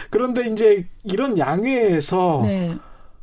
[0.10, 2.76] 그런데 이제 이런 양회에서 네.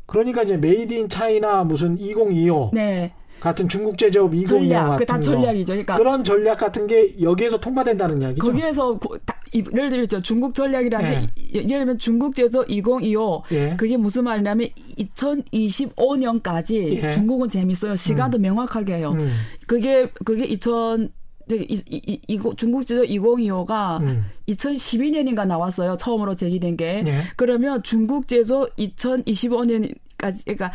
[0.06, 3.12] 그러니까 이제 Made in China 무슨 2025 네.
[3.40, 4.84] 같은 중국 제조업 2025 전략.
[4.88, 5.22] 같은 그다 거.
[5.22, 5.72] 전략이죠.
[5.72, 8.46] 그러니까 그런 전략 같은 게 여기에서 통과된다는 이야기죠.
[8.46, 11.26] 거기에서 구- 다- 이- 예를 들죠 중국 전략이라는 네.
[11.34, 13.74] 게 예- 예를 들면 중국 제조 2025 예.
[13.76, 17.12] 그게 무슨 말이냐면 2025년까지 예.
[17.12, 19.28] 중국은 재밌어요 시간도 명확하게 해요 음.
[19.66, 21.10] 그게 그게 2000
[21.48, 24.24] 저기 이, 이, 이, 중국 제조 2025가 음.
[24.48, 27.22] 2012년인가 나왔어요 처음으로 제기된 게 예.
[27.36, 30.70] 그러면 중국 제조 2025년 까지 그러니까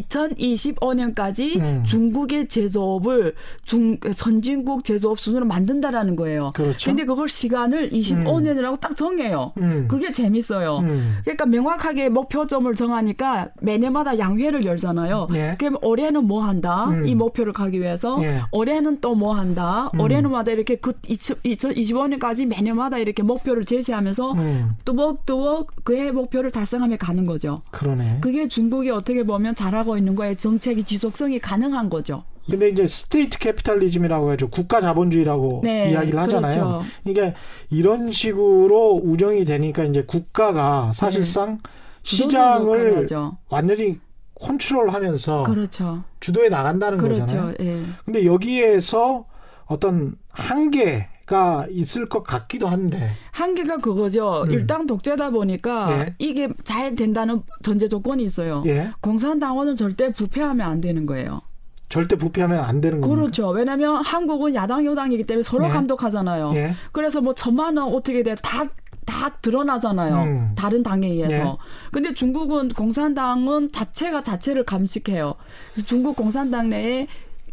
[0.00, 1.82] 2025년까지 음.
[1.84, 6.50] 중국의 제조업을 중 선진국 제조업 수준으로 만든다라는 거예요.
[6.54, 6.90] 그렇죠.
[6.90, 9.52] 근데 그걸 시간을 25년이라고 딱 정해요.
[9.58, 9.86] 음.
[9.88, 10.78] 그게 재밌어요.
[10.78, 11.18] 음.
[11.24, 15.28] 그러니까 명확하게 목표점을 정하니까 매년마다 양회를 열잖아요.
[15.34, 15.54] 예.
[15.58, 16.86] 그럼 올해는 뭐 한다?
[16.86, 17.06] 음.
[17.06, 18.40] 이 목표를 가기 위해서 예.
[18.50, 19.90] 올해는 또 뭐 한다?
[19.98, 24.70] 올해는마다 이렇게 그 2025년까지 매년마다 이렇게 목표를 제시하면서 음.
[24.86, 27.60] 뚜벅뚜벅 그해 목표를 달성하며 가는 거죠.
[27.70, 28.18] 그러네.
[28.20, 32.24] 그게 중국이 어떻게 보면 잘하 고 있는 거에 정책이 지속성이 가능한 거죠.
[32.48, 34.48] 근데 이제 state capitalism이라고 해죠.
[34.50, 36.50] 국가 자본주의라고 네, 이야기를 하잖아요.
[36.52, 36.82] 그렇죠.
[37.04, 37.34] 이게
[37.70, 41.60] 이런 식으로 운영이 되니까 이제 국가가 사실상
[42.02, 44.00] 시장을 부동산 역할을 완전히
[44.40, 46.02] 컨트롤하면서 그렇죠.
[46.20, 47.52] 주도해 나간다는 거잖아요.
[47.54, 47.64] 그렇죠.
[47.64, 47.82] 예.
[48.04, 49.26] 근데 여기에서
[49.66, 54.42] 어떤 한계 가 있을 것 같기도 한데 한계가 그거죠.
[54.44, 54.50] 음.
[54.50, 56.14] 일당 독재다 보니까 예.
[56.18, 58.62] 이게 잘 된다는 전제 조건이 있어요.
[58.66, 61.40] 예 공산당원은 절대 부패하면 안 되는 거예요.
[61.88, 63.18] 절대 부패하면 안 되는 겁니다.
[63.20, 63.48] 그렇죠.
[63.48, 65.68] 왜냐하면 한국은 야당 여당이기 때문에 서로 예.
[65.70, 66.52] 감독하잖아요.
[66.54, 66.74] 예.
[66.92, 68.66] 그래서 뭐 천만 원 어떻게 돼 다
[69.04, 70.22] 다 드러나잖아요.
[70.22, 70.52] 음.
[70.54, 71.34] 다른 당에 의해서.
[71.34, 71.56] 예.
[71.90, 75.34] 근데 중국은 공산당은 자체가 자체를 감식해요.
[75.72, 77.08] 그래서 중국 공산당 내에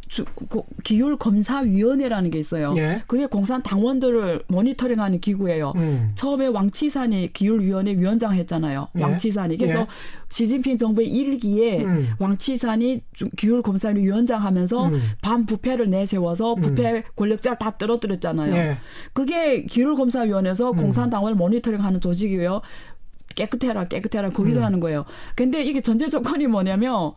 [0.09, 2.73] 주, 고- 기율 검사 위원회라는 게 있어요.
[2.77, 3.03] 예.
[3.05, 5.73] 그게 공산 당원들을 모니터링하는 기구예요.
[5.75, 6.11] 음.
[6.15, 8.87] 처음에 왕치산이 기율 위원회 위원장 했잖아요.
[8.97, 9.03] 예.
[9.03, 9.57] 왕치산이.
[9.57, 9.85] 그래서 예.
[10.29, 12.09] 시진핑 정부의 일기에 음.
[12.17, 14.99] 왕치산이 주- 기율 검사를 위원장 하면서 음.
[15.21, 18.55] 반부패를 내세워서 부패 권력자를 다 떨어뜨렸잖아요.
[18.55, 18.77] 예.
[19.13, 20.75] 그게 기율 검사위원회에서 음.
[20.75, 22.61] 공산당을 모니터링하는 조직이에요.
[23.35, 24.65] 깨끗해라, 깨끗해라, 거기서 음.
[24.65, 25.05] 하는 거예요.
[25.35, 27.13] 근데 이게 전제 조건이 뭐냐면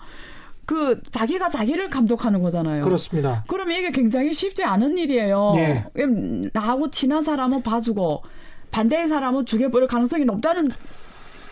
[0.67, 2.85] 그 자기가 자기를 감독하는 거잖아요.
[2.85, 3.45] 그렇습니다.
[3.49, 5.53] 그러면 이게 굉장히 쉽지 않은 일이에요.
[5.57, 5.85] 예.
[5.99, 8.23] 음, 나하고 친한 사람은 봐주고
[8.71, 10.69] 반대의 사람은 죽여버릴 가능성이 높다는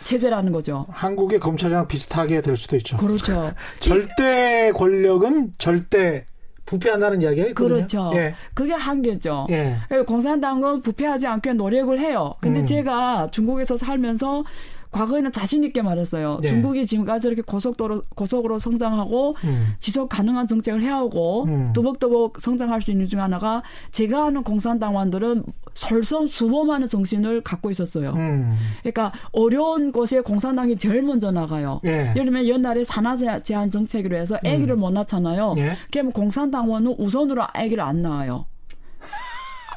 [0.04, 0.86] 체제라는 거죠.
[0.90, 2.96] 한국의 검찰이랑 비슷하게 될 수도 있죠.
[2.96, 3.52] 그렇죠.
[3.80, 6.26] 절대 권력은 절대
[6.64, 7.54] 부패한다는 이야기예요.
[7.54, 8.12] 그렇죠.
[8.14, 8.34] 예.
[8.54, 9.48] 그게 한계죠.
[9.50, 9.76] 예.
[9.88, 12.34] 그래서 공산당은 부패하지 않게 노력을 해요.
[12.40, 12.64] 근데 음.
[12.64, 14.44] 제가 중국에서 살면서
[14.90, 16.38] 과거에는 자신 있게 말했어요.
[16.42, 16.48] 네.
[16.48, 19.74] 중국이 지금까지 이렇게 고속도로 고속으로 성장하고 음.
[19.78, 21.72] 지속 가능한 정책을 해오고 음.
[21.74, 28.10] 또벅또벅 성장할 수 있는 중 하나가 제가 아는 공산당원들은 설선수범하는 정신을 갖고 있었어요.
[28.14, 28.56] 음.
[28.80, 31.80] 그러니까 어려운 곳에 공산당이 제일 먼저 나가요.
[31.84, 32.10] 예.
[32.10, 35.54] 예를 들면 옛날에 산하 제- 제한 정책으로 해서 아기를 못 낳잖아요.
[35.58, 35.76] 예.
[35.92, 38.46] 그러면 공산당원은 우선으로 아기를 안 낳아요.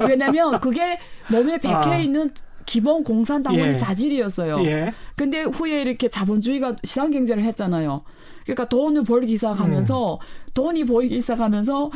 [0.07, 0.97] 왜냐면 그게
[1.29, 1.97] 몸에 백해 아.
[1.97, 2.31] 있는
[2.65, 3.77] 기본 공산당원의 예.
[3.77, 4.63] 자질이었어요.
[4.65, 4.93] 예.
[5.15, 8.03] 근데 후에 이렇게 자본주의가 시장 경제를 했잖아요.
[8.43, 10.19] 그러니까 돈을 벌기 시작하면서
[10.53, 11.91] 돈이 보이기 시작하면서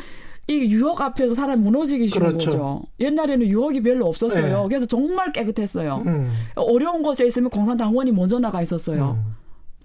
[0.50, 2.52] 이 유혹 앞에서 사람이 무너지기 쉬운 그렇죠.
[2.52, 2.82] 거죠.
[3.02, 4.64] 옛날에는 유혹이 별로 없었어요.
[4.64, 4.68] 예.
[4.70, 6.04] 그래서 정말 깨끗했어요.
[6.06, 6.32] 음.
[6.56, 9.18] 어려운 곳에 있으면 공산당원이 먼저 나가 있었어요.
[9.26, 9.36] 음.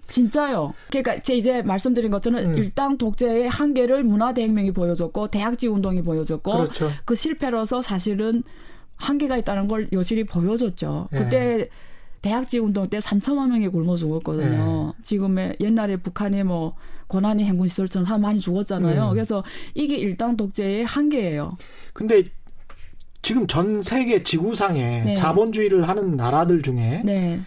[0.07, 0.73] 진짜요.
[0.89, 2.57] 그러니까 제 이제 말씀드린 것처럼 음.
[2.57, 6.91] 일당 독재의 한계를 문화 대혁명이 보여줬고 대학지 운동이 보여줬고 그렇죠.
[7.05, 8.43] 그 실패로서 사실은
[8.95, 11.09] 한계가 있다는 걸 여실히 보여줬죠.
[11.13, 11.17] 예.
[11.17, 11.69] 그때
[12.21, 14.93] 대학지 운동 때 3천만 명이 굶어 죽었거든요.
[14.97, 15.03] 예.
[15.03, 16.75] 지금의 옛날에 북한의 뭐
[17.07, 19.09] 고난의 행군 시설처럼 사람 많이 죽었잖아요.
[19.09, 19.11] 음.
[19.11, 21.57] 그래서 이게 일당 독재의 한계예요.
[21.91, 22.23] 근데
[23.21, 25.15] 지금 전 세계 지구상에 네.
[25.15, 27.41] 자본주의를 하는 나라들 중에 네.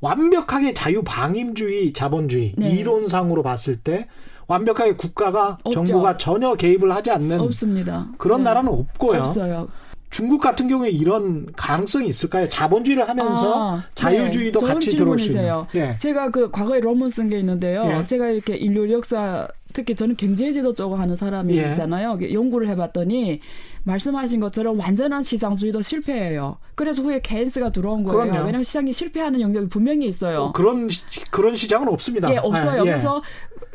[0.00, 2.70] 완벽하게 자유방임주의 자본주의 네.
[2.70, 4.08] 이론상으로 봤을 때
[4.46, 5.84] 완벽하게 국가가 없죠.
[5.84, 8.08] 정부가 전혀 개입을 하지 않는 없습니다.
[8.18, 8.44] 그런 네.
[8.44, 9.20] 나라는 없고요.
[9.20, 9.68] 없어요.
[10.12, 12.46] 중국 같은 경우에 이런 가능성이 있을까요?
[12.48, 14.66] 자본주의를 하면서 아, 자유주의도 네.
[14.66, 15.50] 같이 들어올 수 있는.
[15.74, 15.96] 예.
[15.98, 17.82] 제가 그 과거에 논문 쓴 게 있는데요.
[18.00, 18.04] 예.
[18.04, 21.16] 제가 이렇게 인류 역사 특히 저는 경제지도 쪽을 하는 예.
[21.16, 22.18] 사람이잖아요.
[22.30, 23.40] 연구를 해봤더니
[23.84, 26.58] 말씀하신 것처럼 완전한 시장주의도 실패해요.
[26.74, 28.18] 그래서 후에 케인스가 들어온 거예요.
[28.20, 28.38] 그럼요.
[28.40, 30.42] 왜냐하면 시장이 실패하는 영역이 분명히 있어요.
[30.42, 32.30] 어, 그런 시- 그런 시장은 없습니다.
[32.30, 32.82] 예, 없어요.
[32.82, 32.90] 예, 예.
[32.90, 33.22] 그래서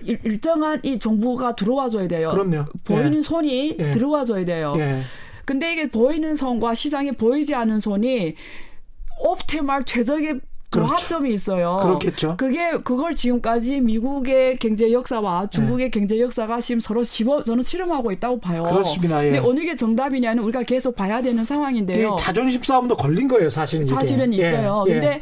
[0.04, 2.30] 일- 일정한 이 정부가 들어와 줘야 돼요.
[2.30, 2.66] 그럼요.
[2.84, 3.22] 보이는 예.
[3.22, 3.90] 손이 예.
[3.92, 4.76] 들어와 줘야 돼요.
[5.48, 5.54] 예.
[5.54, 8.36] 근데 이게 보이는 손과 시장에 보이지 않는 손이
[9.20, 10.90] 옵티말 최적의 그렇죠.
[10.90, 11.80] 조합점이 있어요.
[11.82, 12.36] 그렇겠죠.
[12.38, 18.42] 그게 그걸 지금까지 미국의 경제 역사와 중국의 경제 역사가 지금 서로 집어 저는 실험하고 있다고
[18.42, 18.64] 봐요.
[18.64, 18.70] 네.
[18.70, 19.26] 그렇습니다.
[19.26, 19.32] 예.
[19.32, 22.08] 근데 어느 게 정답이냐는 우리가 계속 봐야 되는 상황인데요.
[22.08, 23.86] 이게 자존심 싸움도 걸린 거예요, 사실은.
[23.86, 23.96] 이게.
[23.96, 24.84] 사실은 예, 있어요.
[24.90, 24.94] 예.
[24.94, 25.22] 근데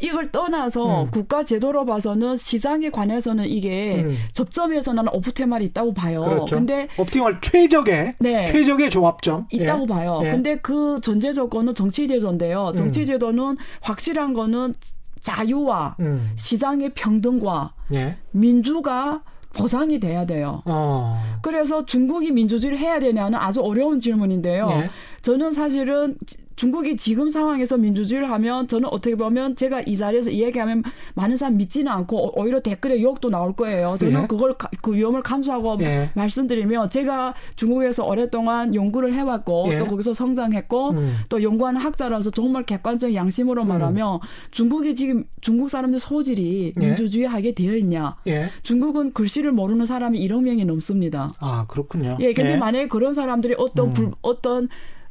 [0.00, 1.10] 이걸 떠나서 음.
[1.10, 4.16] 국가 제도로 봐서는 시장에 관해서는 이게 음.
[4.32, 6.22] 접점에서는 오프테말이 있다고 봐요.
[6.22, 6.56] 그렇죠.
[6.56, 8.46] 근데 옵티멀 최적의 네.
[8.46, 9.86] 최적의 조합점 있다고 예.
[9.86, 10.20] 봐요.
[10.24, 10.30] 예.
[10.30, 12.72] 근데 그 전제 조건은 정치 제도인데요.
[12.76, 13.04] 정치 음.
[13.04, 14.74] 제도는 확실한 거는
[15.20, 16.32] 자유와 음.
[16.36, 18.16] 시장의 평등과 예.
[18.32, 19.22] 민주가
[19.54, 20.62] 보장이 돼야 돼요.
[20.64, 21.22] 어.
[21.40, 24.68] 그래서 중국이 민주주의를 해야 되냐는 아주 어려운 질문인데요.
[24.72, 24.90] 예.
[25.22, 30.82] 저는 사실은 지- 중국이 지금 상황에서 민주주의를 하면 저는 어떻게 보면 제가 이 자리에서 이야기하면
[31.14, 33.96] 많은 사람 믿지는 않고 오- 오히려 댓글에 욕도 나올 거예요.
[33.98, 34.26] 저는 예.
[34.26, 36.10] 그걸 가- 그 위험을 감수하고 예.
[36.14, 39.78] 말씀드리면 제가 중국에서 오랫동안 연구를 해왔고 예.
[39.78, 41.16] 또 거기서 성장했고 음.
[41.28, 46.80] 또 연구하는 학자라서 정말 객관적 양심으로 말하면 중국이 지금 중국 사람들 소질이 예.
[46.80, 48.16] 민주주의하게 되어 있냐?
[48.26, 48.50] 예.
[48.62, 51.28] 중국은 글씨를 모르는 사람이 1억 명이 넘습니다.
[51.40, 52.16] 아, 그렇군요.
[52.20, 52.56] 예, 근데 예.
[52.56, 53.92] 만약에 그런 사람들이 어떤 음.
[53.92, 54.68] 불, 어떤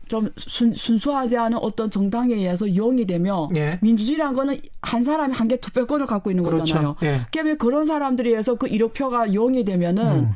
[0.08, 3.80] 좀 순, 순수하지 않은 어떤 정당에 의해서 이용이 되며 예.
[3.82, 6.62] 민주주의라는 거는 한 사람이 한 개 투표권을 갖고 있는 그렇죠.
[6.62, 6.96] 거잖아요.
[7.04, 7.22] 예.
[7.32, 10.30] 그러면 그런 사람들에 의해서 그 1억 표가 이용이 되면은 음.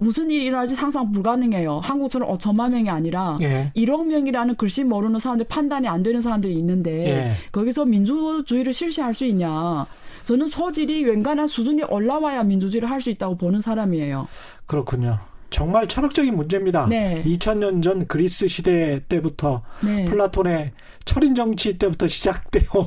[0.00, 1.80] 무슨 일이 일어날지 상상 불가능해요.
[1.80, 3.72] 한국처럼 5천만 명이 아니라 예.
[3.74, 7.32] 1억 명이라는 글씨 모르는 사람들 판단이 안 되는 사람들이 있는데 예.
[7.52, 9.86] 거기서 민주주의를 실시할 수 있냐?
[10.24, 14.28] 저는 소질이 웬간한 수준이 올라와야 민주주의를 할 수 있다고 보는 사람이에요.
[14.66, 15.18] 그렇군요.
[15.50, 16.86] 정말 철학적인 문제입니다.
[16.88, 17.22] 네.
[17.24, 20.04] 2000년 전 그리스 시대 때부터 네.
[20.04, 20.72] 플라톤의
[21.04, 22.86] 철인 정치 때부터 시작되어 온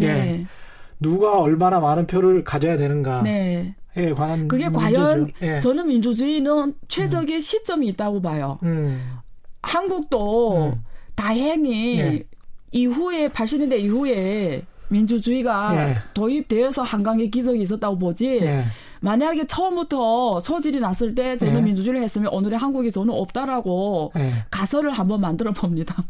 [0.00, 0.06] 예.
[0.06, 0.46] 네.
[1.00, 4.12] 누가 얼마나 많은 표를 가져야 되는가에 네.
[4.14, 5.00] 관한 그게 문제죠.
[5.00, 5.60] 과연 예.
[5.60, 8.58] 저는 민주주의는 최적의 시점이 있다고 봐요.
[8.62, 9.18] 음.
[9.62, 10.82] 한국도 음.
[11.14, 12.24] 다행히 예.
[12.72, 15.94] 이후에 80년대 이후에 민주주의가 예.
[16.12, 18.40] 도입되어서 한강의 기적이 있었다고 보지.
[19.04, 19.08] 예.
[19.08, 21.62] 만약에 처음부터 소질이 났을 때 저는 예.
[21.62, 24.46] 민주주의를 했으면 오늘의 한국이 저는 없다라고 예.
[24.50, 26.04] 가설을 한번 만들어 봅니다.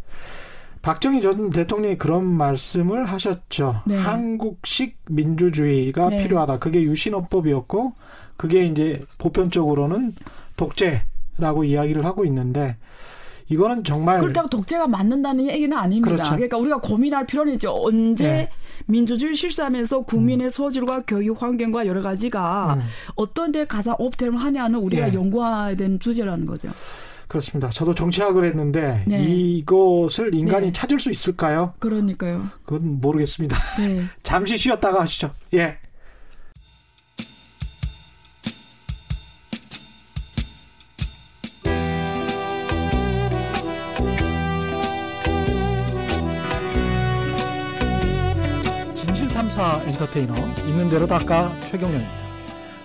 [0.82, 3.82] 박정희 전 대통령이 그런 말씀을 하셨죠.
[3.86, 3.96] 네.
[3.96, 6.22] 한국식 민주주의가 네.
[6.22, 6.58] 필요하다.
[6.58, 7.94] 그게 유신헌법이었고
[8.36, 10.14] 그게 이제 보편적으로는
[10.58, 12.76] 독재라고 이야기를 하고 있는데
[13.48, 16.10] 이거는 정말 그렇다고 독재가 맞는다는 얘기는 아닙니다.
[16.10, 16.16] 네.
[16.16, 16.32] 그렇죠.
[16.32, 17.72] 그러니까 우리가 고민할 필요는 있죠.
[17.74, 18.50] 언제 네.
[18.86, 22.82] 민주주의를 실시하면서 국민의 소질과 교육 환경과 여러 가지가 음.
[23.14, 25.14] 어떤 데 가장 옵티멀 하냐는 우리가 예.
[25.14, 26.68] 연구해야 되는 주제라는 거죠.
[27.28, 27.68] 그렇습니다.
[27.70, 29.24] 저도 정치학을 했는데 네.
[29.24, 30.72] 이것을 인간이 네.
[30.72, 31.72] 찾을 수 있을까요?
[31.78, 32.46] 그러니까요.
[32.64, 33.56] 그건 모르겠습니다.
[33.78, 34.04] 네.
[34.22, 35.30] 잠시 쉬었다가 하시죠.
[35.54, 35.78] 예.
[49.54, 50.34] 진실탐사 엔터테이너
[50.66, 52.12] 있는 대로 닦아 최경영입니다.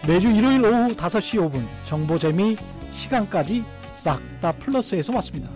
[0.07, 2.55] 매주 일요일 오후 5시 5분 정보 재미
[2.91, 5.49] 시간까지 싹 다 플러스에서 왔습니다.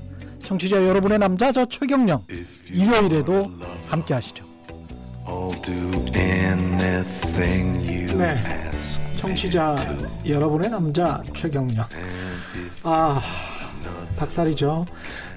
[0.43, 2.25] 청취자 여러분의 남자 저 최경영
[2.69, 3.47] 일요일에도
[3.87, 4.43] 함께 하시죠.
[8.17, 8.43] 네.
[9.17, 9.75] 청취자
[10.25, 11.85] 여러분의 남자 최경영.
[12.83, 13.21] 아,
[14.17, 14.85] 닭살이죠.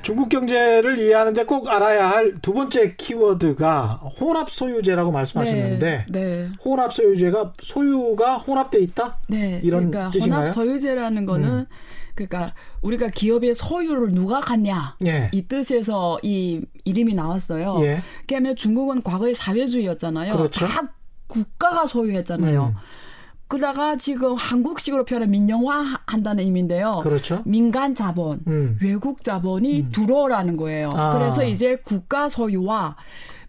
[0.07, 6.21] 중국 경제를 이해하는데 꼭 알아야 할 두 번째 키워드가 혼합 소유제라고 말씀하셨는데 네.
[6.21, 6.49] 네.
[6.64, 9.19] 혼합 소유제가 소유가 혼합돼 있다?
[9.27, 9.61] 네.
[9.64, 10.40] 이런 그러니까 뜻인가요?
[10.40, 10.42] 음.
[10.42, 11.66] 혼합 소유제라는 거는
[12.14, 15.29] 그러니까 우리가 기업의 소유를 누가 갖냐 예.
[15.33, 17.79] 이 뜻에서 이 이름이 나왔어요.
[17.83, 18.01] 예.
[18.29, 20.37] 그러면 중국은 과거에 사회주의였잖아요.
[20.37, 20.69] 그렇죠.
[20.69, 20.88] 다
[21.27, 22.75] 국가가 소유했잖아요.
[22.77, 22.81] 음.
[23.48, 27.00] 그러다가 지금 한국식으로 표현해 민영화 한다는 의미인데요.
[27.02, 27.42] 그렇죠.
[27.44, 28.76] 민간 자본, 음.
[28.82, 30.90] 외국 자본이 들어오라는 거예요.
[30.94, 31.12] 아.
[31.18, 32.96] 그래서 이제 국가 소유와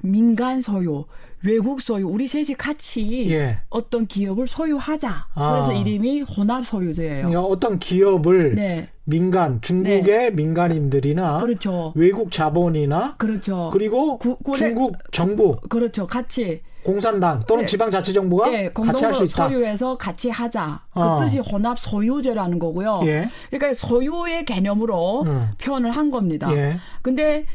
[0.01, 1.05] 민간 소유,
[1.43, 3.60] 외국 소유, 우리 셋이 같이 예.
[3.69, 5.27] 어떤 기업을 소유하자.
[5.33, 5.51] 아.
[5.51, 7.27] 그래서 이름이 혼합 소유제예요.
[7.29, 11.93] 그러니까 어떤 기업을 네, 민간 중국의 민간인들이나 그렇죠.
[11.95, 13.69] 외국 자본이나 그렇죠.
[13.73, 16.05] 그리고 구- 중국 정부, 그렇죠.
[16.05, 17.67] 같이 공산당 또는 네.
[17.67, 19.50] 지방자치정부가 예, 같이 할 수 있다.
[19.50, 20.80] 소유해서 같이 하자.
[20.93, 21.17] 그 어.
[21.19, 23.02] 뜻이 혼합 소유제라는 거고요.
[23.04, 23.30] 예.
[23.50, 25.50] 그러니까 소유의 개념으로 음.
[25.58, 26.50] 표현을 한 겁니다.
[26.54, 26.78] 예.
[27.02, 27.45] 근데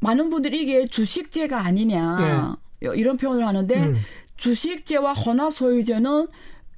[0.00, 3.80] 많은 분들이 이게 주식제가 아니냐 이런 표현을 하는데 예.
[3.80, 3.96] 음.
[4.36, 6.26] 주식제와 혼합 소유제는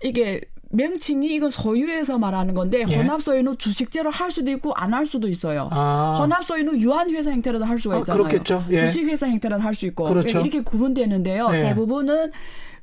[0.03, 2.97] 이게 명칭이 이건 소유에서 말하는 건데 예.
[2.97, 5.69] 혼합 소유는 주식제로 할 수도 있고 안 할 수도 있어요.
[5.73, 6.19] 아.
[6.21, 8.23] 혼합 소유는 유한 회사 형태로도 할 수가 아, 있잖아요.
[8.25, 8.65] 그렇겠죠.
[8.71, 8.81] 예.
[8.87, 10.41] 주식 회사 형태로도 할 수 있고 그렇죠.
[10.41, 11.49] 이렇게 구분되는데요.
[11.55, 11.61] 예.
[11.63, 12.31] 대부분은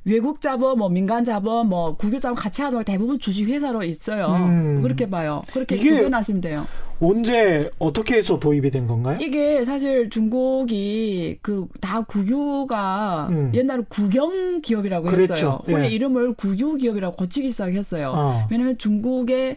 [0.04, 4.26] 외국 자본, 뭐 민간 자본, 뭐 국유 자본 같이 하는 걸 대부분 주식 회사로 있어요.
[4.28, 4.80] 음.
[4.82, 5.42] 그렇게 봐요.
[5.52, 6.66] 그렇게 구분하시면 돼요.
[7.00, 9.18] 언제 어떻게 해서 도입이 된 건가요?
[9.20, 13.52] 이게 사실 중국이 그 다 국유가 음.
[13.54, 15.34] 옛날에 국영 기업이라고 그랬죠.
[15.34, 15.60] 했어요.
[15.66, 15.88] 후에 예.
[15.90, 18.12] 이름을 국유 기업이라고 고치기 시작했어요.
[18.14, 18.46] 어.
[18.50, 19.56] 왜냐하면 중국의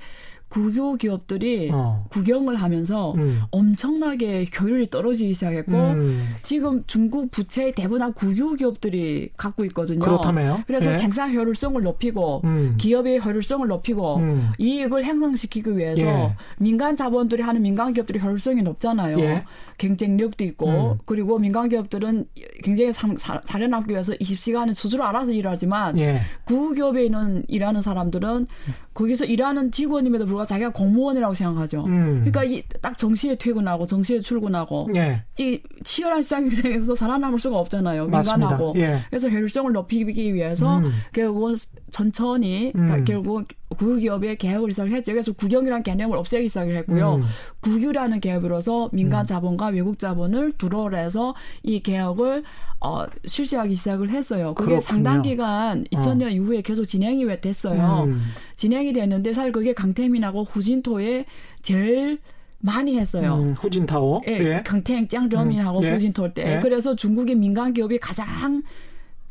[0.51, 2.05] 국유 기업들이 어.
[2.09, 3.41] 국영을 하면서 음.
[3.51, 6.35] 엄청나게 효율이 떨어지기 시작했고 음.
[6.43, 9.99] 지금 중국 부채의 대부분 다 국유 기업들이 갖고 있거든요.
[9.99, 10.63] 그렇다며요?
[10.67, 10.95] 그래서 예.
[10.95, 12.75] 생산 효율성을 높이고 음.
[12.77, 14.51] 기업의 효율성을 높이고 음.
[14.57, 16.35] 이익을 향상시키기 위해서 예.
[16.59, 19.19] 민간 자본들이 하는 민간 기업들이 효율성이 높잖아요.
[19.21, 19.45] 예.
[19.81, 20.97] 경쟁력도 있고 음.
[21.05, 22.25] 그리고 민간 기업들은
[22.63, 26.21] 굉장히 상- 사- 살아남기 위해서 20시간을 스스로 알아서 일하지만 예.
[26.45, 28.47] 구기업에 있는 일하는 사람들은
[28.93, 31.85] 거기서 일하는 직원임에도 불구하고 자기가 공무원이라고 생각하죠.
[31.85, 32.23] 음.
[32.23, 35.23] 그러니까 이 딱 정시에 퇴근하고 정시에 출근하고 예.
[35.37, 38.05] 이 치열한 시장 경쟁에서 살아남을 수가 없잖아요.
[38.07, 38.73] 민간하고.
[38.77, 39.01] 예.
[39.09, 40.91] 그래서 효율성을 높이기 위해서 음.
[41.13, 41.55] 결국은
[41.91, 43.03] 천천히 음.
[43.05, 45.11] 결국 국유기업의 개혁을 시작했죠.
[45.13, 47.15] 그래서 국영이라는 개념을 없애기 시작을 했고요.
[47.15, 47.23] 음.
[47.59, 52.43] 국유라는 개혁으로서 민간 자본과 외국 자본을 두로해서 이 개혁을
[52.79, 54.53] 어, 실시하기 시작을 했어요.
[54.55, 54.81] 그게 그렇군요.
[54.81, 58.05] 상당 기간 2000년 이후에 계속 진행이 왜 됐어요.
[58.07, 58.21] 음.
[58.55, 61.25] 진행이 됐는데 사실 그게 강태민하고 후진토에
[61.61, 62.19] 제일
[62.61, 63.35] 많이 했어요.
[63.35, 64.21] 음, 후진타오.
[64.27, 64.63] 예, 예.
[64.63, 65.91] 강태행 짱저민하고 음, 예.
[65.91, 66.57] 후진토 때.
[66.57, 66.59] 예.
[66.61, 68.63] 그래서 중국의 민간 기업이 가장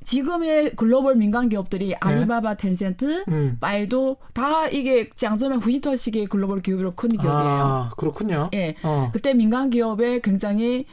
[0.04, 3.58] 지금의 글로벌 민간 기업들이 아리바바, 텐센트, 음.
[3.60, 7.32] 바이도 다 이게 짱저민 후진토식의 글로벌 기업으로 큰 기업이에요.
[7.32, 8.50] 아, 그렇군요.
[8.54, 8.74] 예.
[8.82, 9.10] 어.
[9.12, 10.86] 그때 민간 기업에 굉장히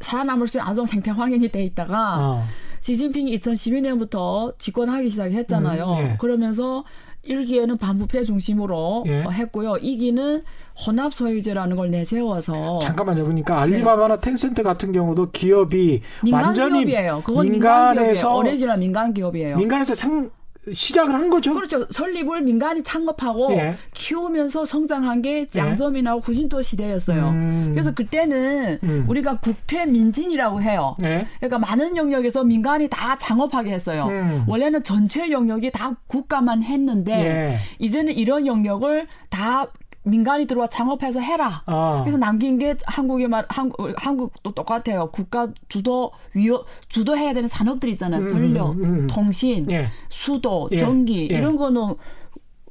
[0.00, 2.44] 살아남을 수 있는 아주 생태 환경이 돼 있다가 어.
[2.80, 5.84] 시진핑이 2012년부터 집권하기 시작했잖아요.
[5.84, 6.16] 음, 예.
[6.18, 6.84] 그러면서
[7.26, 9.24] 1기에는 반부패 중심으로 예.
[9.24, 9.72] 어, 했고요.
[9.74, 10.42] 2기는
[10.86, 13.24] 혼합 소유제라는 걸 내세워서 잠깐만요.
[13.24, 17.22] 그러니까 알리바바나 텐센트 같은 경우도 기업이 민간 완전히 기업이에요.
[17.24, 17.96] 그건 민간.
[17.96, 19.56] 민간에서 오리지널 민간 기업이에요.
[19.56, 20.30] 민간에서 상
[20.72, 21.54] 시작을 한 거죠.
[21.54, 21.86] 그렇죠.
[21.90, 23.76] 설립을 민간이 창업하고 예.
[23.94, 27.28] 키우면서 성장한 게 장쩌민이나 후진타오 시대였어요.
[27.28, 27.70] 음.
[27.72, 29.04] 그래서 그때는 음.
[29.08, 30.96] 우리가 국퇴민진이라고 해요.
[31.02, 31.26] 예.
[31.38, 34.06] 그러니까 많은 영역에서 민간이 다 창업하게 했어요.
[34.08, 34.44] 음.
[34.46, 37.58] 원래는 전체 영역이 다 국가만 했는데 예.
[37.78, 39.66] 이제는 이런 영역을 다
[40.08, 41.62] 민간이 들어와 창업해서 해라.
[41.66, 42.00] 아.
[42.02, 45.10] 그래서 남긴 게 한국의 말 한국 한국도 똑같아요.
[45.12, 48.22] 국가 주도 위어 주도해야 되는 산업들 있잖아요.
[48.22, 49.06] 음, 전력, 음, 음.
[49.08, 49.86] 통신, 예.
[50.08, 51.36] 수도, 예, 전기 예.
[51.38, 51.94] 이런 거는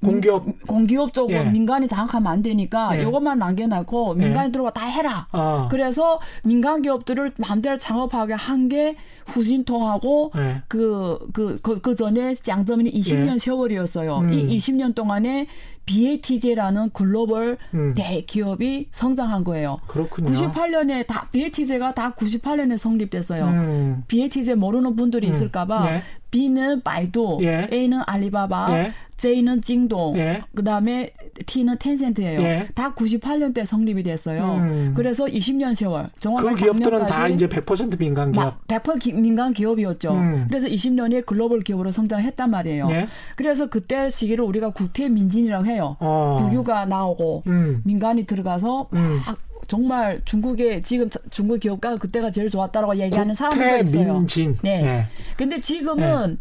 [0.04, 0.46] 공기업.
[0.46, 1.44] 민- 공기업 쪽은 예.
[1.50, 3.02] 민간이 장악하면 안 되니까 예.
[3.02, 5.26] 이것만 남겨놓고 민간이 들어와 다 해라.
[5.32, 5.68] 아.
[5.72, 8.96] 그래서 민간 기업들을 마음대로 창업하게 한 게
[9.28, 10.62] 후진통하고 예.
[10.68, 13.38] 그, 그, 그, 그 전에 짱점이 20년 예.
[13.38, 14.18] 세월이었어요.
[14.20, 14.34] 음.
[14.34, 15.48] 이 20년 동안에
[15.88, 17.96] BAT제라는 글로벌 음.
[17.96, 19.80] 대기업이 성장한 거예요.
[19.88, 20.30] 그렇군요.
[20.30, 23.46] 98년에 다, BAT제가 다 98년에 성립됐어요.
[23.46, 24.04] 음.
[24.08, 25.32] BAT제 모르는 분들이 음.
[25.32, 26.04] 있을까봐 예.
[26.32, 27.68] B는 바이두, 예.
[27.72, 28.94] A는 알리바바, 예.
[29.18, 30.44] J는 징동, 예.
[30.54, 31.10] 그 다음에
[31.48, 32.40] T는 텐센트예요.
[32.42, 32.68] 예.
[32.76, 34.56] 다 98년대 성립이 됐어요.
[34.62, 34.94] 음.
[34.96, 36.10] 그래서 20년 세월.
[36.14, 38.68] 그 정확하게 기업들은 다 이제 100% 민간 기업.
[38.68, 40.14] 막100% 기- 민간 기업이었죠.
[40.14, 40.46] 음.
[40.48, 42.88] 그래서 20년에 글로벌 기업으로 성장했단 말이에요.
[42.92, 43.08] 예.
[43.36, 45.96] 그래서 그때 시기를 우리가 국태민진이라고 해요.
[46.00, 46.36] 어.
[46.40, 47.82] 국유가 나오고 음.
[47.86, 49.20] 민간이 들어가서 음.
[49.26, 49.38] 막
[49.68, 54.04] 정말 중국의 지금 자- 중국 기업가가 그때가 제일 좋았다라고 얘기하는 사람들도 있어요.
[54.06, 54.58] 국태민진.
[54.64, 54.84] 네.
[54.84, 55.08] 예.
[55.38, 56.40] 근데 지금은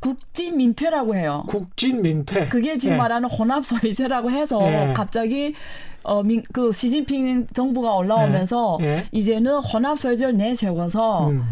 [0.00, 1.44] 국진 민퇴라고 해요.
[1.48, 2.46] 국진 민퇴.
[2.48, 2.98] 그게 지금 예.
[2.98, 4.92] 말하는 혼합 소유제라고 해서 예.
[4.94, 5.54] 갑자기
[6.04, 8.84] 어, 민, 그 시진핑 정부가 올라오면서 예.
[8.86, 9.08] 예.
[9.10, 11.42] 이제는 혼합 소유제를 내세워서 음.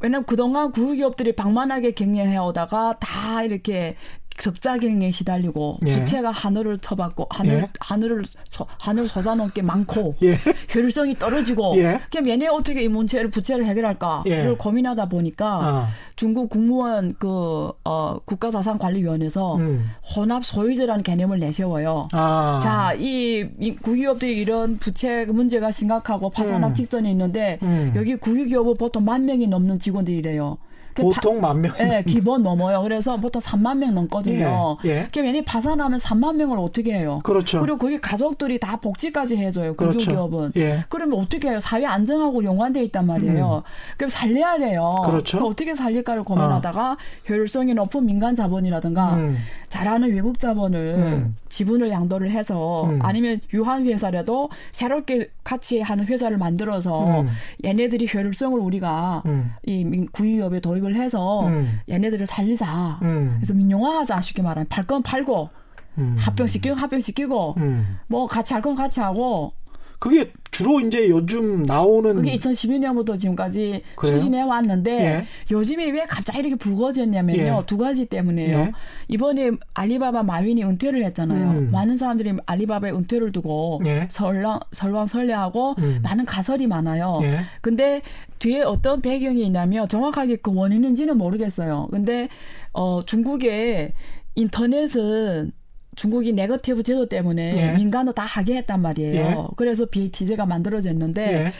[0.00, 3.96] 왜냐면 그동안 국유기업들이 방만하게 경영해 오다가 다 이렇게
[4.38, 5.98] 적자 경영에 시달리고 예.
[6.00, 7.68] 부채가 하늘을 쳐받고 하늘 예.
[7.80, 10.38] 하늘을 솟- 하늘 솟아넘게 많고 예.
[10.74, 12.00] 효율성이 떨어지고 예.
[12.10, 14.54] 그럼 얘네 어떻게 이 문제를 부채를 해결할까를 예.
[14.58, 15.88] 고민하다 보니까 아.
[16.16, 19.90] 중국 국무원 그 어, 국가자산관리위원회에서 음.
[20.16, 22.06] 혼합 소유제라는 개념을 내세워요.
[22.12, 22.60] 아.
[22.62, 26.74] 자, 이, 이 국유기업들이 이런 부채 문제가 심각하고 파산할 음.
[26.74, 27.92] 직전에 있는데 음.
[27.96, 30.58] 여기 국유기업은 보통 만 명이 넘는 직원들이래요.
[30.98, 31.72] 그 보통 만 명.
[31.80, 32.82] 예, 기본 넘어요.
[32.82, 34.76] 그래서 보통 3만 명 넘거든요.
[34.84, 35.08] 예, 예.
[35.12, 37.20] 그럼 얘네 파산하면 3만 명을 어떻게 해요?
[37.24, 37.60] 그렇죠.
[37.60, 39.74] 그리고 거기 가족들이 다 복지까지 해줘요.
[39.76, 39.98] 그렇죠.
[39.98, 40.52] 국유기업은.
[40.56, 40.84] 예.
[40.88, 41.60] 그러면 어떻게 해요?
[41.60, 43.62] 사회 안정하고 연관돼 있단 말이에요.
[43.96, 44.90] 그럼 살려야 돼요.
[45.04, 45.10] 음.
[45.10, 45.38] 그렇죠.
[45.46, 46.96] 어떻게 살릴까를 고민하다가
[47.28, 49.36] 효율성이 높은 민간 자본이라든가 음.
[49.68, 51.36] 잘하는 외국 자본을 음.
[51.48, 52.98] 지분을 양도를 해서 음.
[53.02, 57.28] 아니면 유한 회사라도 새롭게 같이 하는 회사를 만들어서 음.
[57.64, 59.52] 얘네들이 효율성을 우리가 음.
[59.64, 61.80] 이 민- 국유기업에 도입을 해서 음.
[61.88, 62.98] 얘네들을 살리자.
[63.02, 63.32] 음.
[63.36, 65.50] 그래서 민영화하자 쉽게 말하면 팔 건 팔고
[65.98, 66.16] 음.
[66.18, 67.98] 합병시키고 합병시키고 음.
[68.06, 69.52] 뭐 같이 할 건 같이 하고
[69.98, 74.16] 그게 주로 이제 요즘 나오는 그게 2012년부터 지금까지 그래요?
[74.16, 75.26] 추진해 왔는데 예.
[75.50, 77.42] 요즘에 왜 갑자기 이렇게 불거졌냐면요.
[77.42, 77.62] 예.
[77.66, 78.58] 두 가지 때문에요.
[78.58, 78.72] 예.
[79.08, 81.50] 이번에 알리바바 마윈이 은퇴를 했잖아요.
[81.50, 81.70] 음.
[81.72, 84.08] 많은 사람들이 알리바바의 은퇴를 두고 예.
[84.10, 86.00] 설랑, 설왕설래하고 음.
[86.02, 87.20] 많은 가설이 많아요.
[87.24, 87.40] 예.
[87.60, 88.02] 근데
[88.38, 91.88] 뒤에 어떤 배경이 있냐면 정확하게 그 원인인지는 모르겠어요.
[91.90, 92.28] 근데
[92.72, 93.92] 어 중국의
[94.36, 95.52] 인터넷은
[95.98, 97.72] 중국이 네거티브 제도 때문에 예.
[97.72, 99.20] 민간도 다 하게 했단 말이에요.
[99.20, 99.36] 예.
[99.56, 101.52] 그래서 BAT제가 만들어졌는데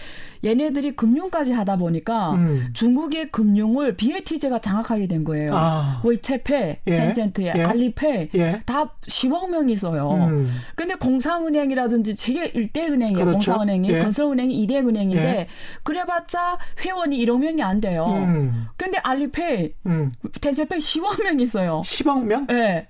[0.44, 2.68] 얘네들이 금융까지 하다 보니까 음.
[2.72, 5.50] 중국의 금융을 BAT제가 장악하게 된 거예요.
[5.54, 6.00] 아.
[6.04, 6.96] 위챗페이, 예.
[6.96, 7.50] 텐센트, 예.
[7.50, 8.60] 알리페이 예.
[8.64, 10.12] 다 10억 명이 있어요.
[10.12, 10.56] 음.
[10.76, 13.24] 근데 공상은행이라든지 세계 1대 은행이에요.
[13.24, 13.32] 그렇죠.
[13.32, 14.02] 공상은행이 예.
[14.02, 15.46] 건설은행이 2대 은행인데 예.
[15.82, 18.06] 그래봤자 회원이 1억 명이 안 돼요.
[18.06, 18.66] 음.
[18.76, 20.12] 근데 알리페이, 음.
[20.40, 21.82] 텐센페이 10억 명 있어요.
[21.84, 22.46] 10억 명?
[22.52, 22.86] 예.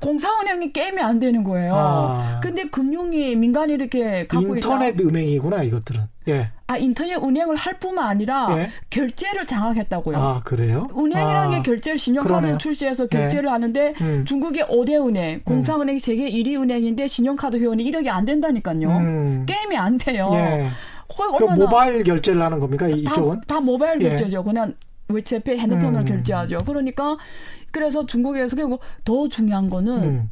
[0.00, 1.72] 공상은행이 게임이 안 되는 거예요.
[1.74, 2.40] 아.
[2.42, 5.04] 근데 금융이 민간이 이렇게 갖고 인터넷 있다.
[5.08, 6.00] 은행이구나 이것들은.
[6.28, 6.50] 예.
[6.66, 8.70] 아 인터넷 은행을 할 뿐만 아니라 예.
[8.90, 10.16] 결제를 장악했다고요.
[10.16, 10.86] 아 그래요?
[10.96, 11.56] 은행이라는 아.
[11.56, 12.58] 게 결제를 신용카드 그러네요.
[12.58, 14.24] 출시해서 결제를 하는데 음.
[14.26, 18.88] 중국의 5대 은행, 공상은행이 세계 1위 은행인데 신용카드 회원이 1억이 안 된다니까요.
[18.88, 19.46] 음.
[19.46, 20.28] 게임이 안 돼요.
[20.32, 20.68] 예.
[21.38, 23.40] 그 모바일 결제를 하는 겁니까 이- 다, 이쪽은?
[23.46, 24.08] 다 모바일 예.
[24.10, 24.42] 결제죠.
[24.44, 24.74] 그냥
[25.08, 26.06] 외채페 핸드폰으로 음.
[26.06, 26.58] 결제하죠.
[26.64, 27.16] 그러니까
[27.70, 30.30] 그래서 중국에서 그리고 더 중요한 거는 음.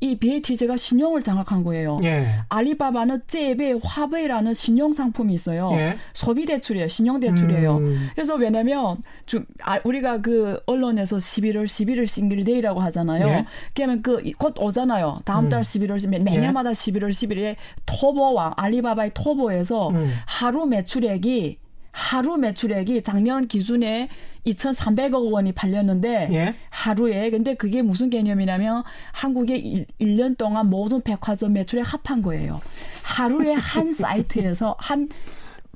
[0.00, 1.96] 이 BAT제가 신용을 장악한 거예요.
[2.02, 2.26] 예.
[2.48, 5.70] 알리바바는 제베, 화베이라는 신용 상품이 있어요.
[5.74, 5.96] 예.
[6.12, 6.88] 소비 대출이에요.
[6.88, 7.76] 신용 대출이에요.
[7.76, 8.08] 음.
[8.12, 13.28] 그래서 왜냐면 주, 아, 우리가 그 언론에서 11월 11일 싱글데이라고 하잖아요.
[13.28, 13.46] 예.
[13.74, 15.20] 그러면 그 곧 오잖아요.
[15.24, 17.54] 다음 달 11월 10일 매년마다 11월 11일에
[17.86, 20.12] 토보왕 알리바바의 토보에서 음.
[20.26, 21.58] 하루 매출액이
[21.92, 24.08] 하루 매출액이 작년 기준에
[24.46, 26.54] 2,300억 원이 팔렸는데 예.
[26.70, 28.82] 하루에 근데 그게 무슨 개념이냐면
[29.12, 32.60] 한국의 1, 년 동안 모든 백화점 매출에 합한 거예요.
[33.02, 35.08] 하루에 한 사이트에서 한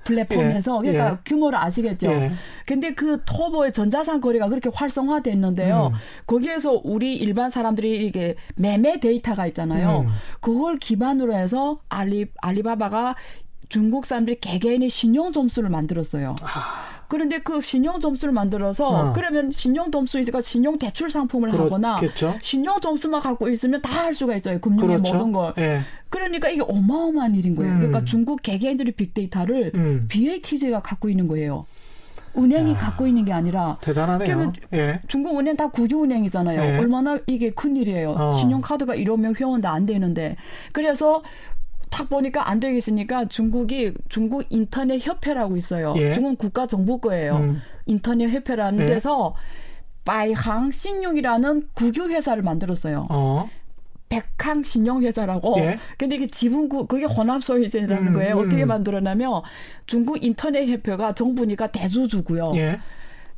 [0.05, 1.19] 플랫폼에서 예, 그러니까 예.
[1.25, 2.07] 규모를 아시겠죠.
[2.09, 2.33] 예.
[2.65, 5.91] 근데 그 토보의 전자상 거래가 그렇게 활성화됐는데요.
[5.93, 5.99] 음.
[6.27, 10.05] 거기에서 우리 일반 사람들이 이게 매매 데이터가 있잖아요.
[10.07, 10.13] 음.
[10.41, 13.17] 그걸 기반으로 해서 알리 알리바바가
[13.69, 16.37] 중국 사람들이 개개인의 신용 점수를 만들었어요.
[17.09, 19.09] 그런데 그 신용 점수를 만들어서 아.
[19.09, 19.13] 어.
[19.13, 22.37] 그러면 신용 점수이니까 신용 대출 상품을 하거나 그렇겠죠.
[22.41, 24.61] 신용 점수만 갖고 있으면 다 할 수가 있어요.
[24.61, 25.15] 금융의 그렇죠.
[25.15, 25.53] 모든 걸.
[25.59, 25.81] 예.
[26.11, 27.73] 그러니까 이게 어마어마한 일인 거예요.
[27.73, 27.77] 음.
[27.79, 30.05] 그러니까 중국 개개인들의 빅데이터를 음.
[30.09, 31.67] BAT제가 갖고 있는 거예요.
[32.39, 34.27] 은행이 갖고 있는 게 아니라 대단하네요.
[34.27, 35.01] 그러면 예.
[35.09, 36.61] 중국 은행 다 국유 은행이잖아요.
[36.61, 36.79] 네.
[36.79, 38.11] 얼마나 이게 큰 일이에요.
[38.11, 38.33] 어.
[38.33, 40.37] 신용카드가 1억 명 회원도 안 되는데.
[40.73, 41.23] 그래서
[41.91, 45.95] 딱 보니까 안 되겠으니까 중국이 중국 인터넷 협회라고 있어요.
[45.97, 46.13] 예.
[46.13, 47.37] 중국 국가 정부 거예요.
[47.37, 47.63] 음.
[47.87, 48.87] 인터넷 협회라는 예.
[48.87, 49.35] 데서
[50.05, 53.05] 바이항 신용이라는 국유 회사를 만들었어요.
[53.11, 53.49] 어.
[54.09, 55.59] 백항 신용회사라고.
[55.59, 55.79] 예.
[55.99, 58.39] 근데 이게 지분구 그게 혼합 소유제라는 음, 거예요.
[58.39, 58.47] 음.
[58.47, 59.43] 어떻게 만들었냐면
[59.87, 62.53] 중국 인터넷 협회가 정부니까 대주주고요.
[62.55, 62.81] 예.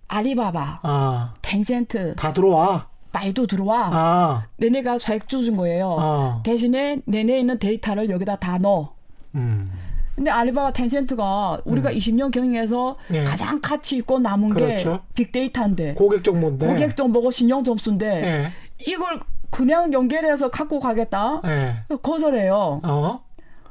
[0.08, 1.34] 알리바바, 아.
[1.42, 2.87] 텐센트, 다 들어와.
[3.12, 3.90] 바이두 들어와.
[3.92, 4.46] 아.
[4.56, 5.96] 내내가 소액주 준 거예요.
[5.98, 6.40] 아.
[6.44, 8.92] 대신에 내내 있는 데이터를 여기다 다 넣어.
[9.34, 9.70] 음.
[10.14, 13.22] 근데 알리바바 텐센트가 우리가 20년 경영에서 예.
[13.22, 14.92] 가장 가치 있고 남은 그렇죠.
[14.92, 16.66] 게 빅데이터인데 고객 정보인데.
[16.66, 18.52] 고객 정보고 신용 점수인데 예.
[18.84, 21.40] 이걸 그냥 연결해서 갖고 가겠다.
[21.44, 21.84] 예.
[22.02, 22.80] 거절해요.
[22.82, 23.20] 어.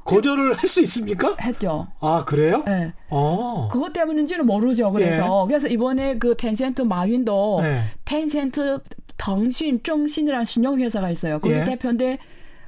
[0.06, 1.36] 거절을 할 수 있습니까?
[1.42, 1.88] 했죠.
[2.00, 2.64] 아, 그래요?
[2.70, 2.94] 예.
[3.10, 3.68] 어.
[3.70, 4.90] 그것 때문인지는 모르죠.
[4.94, 7.82] 그래서 그래서 이번에 그 텐센트 마윈도 예.
[8.06, 8.80] 텐센트
[9.18, 11.39] 텅쉰 징신이라는 신용 회사가 있어요.
[11.39, 11.63] 거기 예.
[11.63, 12.18] 대표인데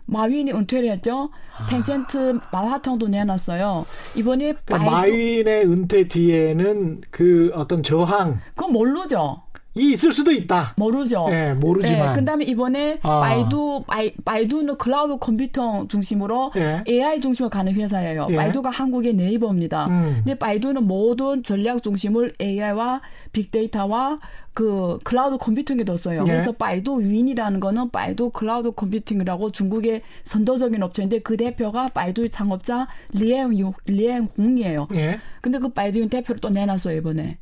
[0.06, 1.30] 마윈이 은퇴를 했죠.
[1.70, 3.86] 텐센트 마화텅도 내놨어요.
[4.18, 9.44] 이번에 그러니까 마윈의 은퇴 뒤에는 그 어떤 저항이 그건 모르죠.
[9.76, 10.74] 있을 수도 있다.
[10.78, 11.28] 모르죠.
[11.30, 12.10] 예, 모르지만.
[12.10, 13.20] 네, 그다음에 이번에 아.
[13.20, 16.84] 바이두 바이, 바이두는 클라우드 컴퓨터 중심으로 예.
[16.88, 18.28] AI 중심으로 가는 회사예요.
[18.32, 18.36] 예.
[18.36, 19.88] 바이두가 한국의 네이버입니다.
[19.88, 20.22] 음.
[20.24, 23.02] 근데 바이두는 모든 전략 중심을 AI와
[23.32, 24.18] 빅데이터와
[24.54, 26.24] 그 cloud computing에 뒀어요.
[26.28, 26.32] 예.
[26.32, 33.52] 그래서 바이두 윈이라는 거는 바이두 cloud computing이라고 중국의 선도적인 업체인데 그 대표가 바이두의 창업자 리옌
[33.86, 34.88] 리옌훙이에요.
[34.96, 35.20] 예.
[35.42, 37.38] 근데 그 바이두윈 대표를 또 내놨어요 이번에.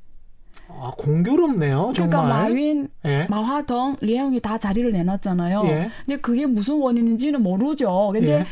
[0.79, 1.93] 아, 공교롭네요.
[1.95, 2.09] 정말.
[2.09, 3.27] 그러니까 마윈, 예.
[3.29, 5.63] 마화텅, 리옌훙이 다 자리를 내놨잖아요.
[5.65, 5.89] 예.
[6.05, 8.11] 근데 그게 무슨 원인인지는 모르죠.
[8.13, 8.45] 근데 예.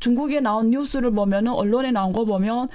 [0.00, 2.68] 중국에 나온 뉴스를 보면은 언론에 나온 거 보면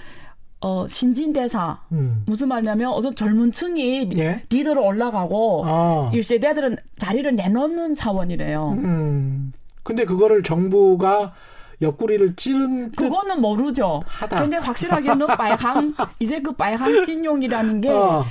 [0.60, 2.24] 어 신진 대사 음.
[2.26, 4.44] 무슨 말이냐면 어떤 젊은 층이 예.
[4.50, 6.10] 리더로 올라가고 아.
[6.12, 8.74] 1세대들은 자리를 내놓는 차원이래요.
[8.78, 9.54] 음.
[9.84, 11.34] 근데 그거를 정부가
[11.82, 14.02] 옆구리를 찌른 듯 그거는 모르죠.
[14.06, 14.42] 하다.
[14.42, 18.26] 근데 확실하게는 빨강 이제 그 빨강 신용이라는 게 어.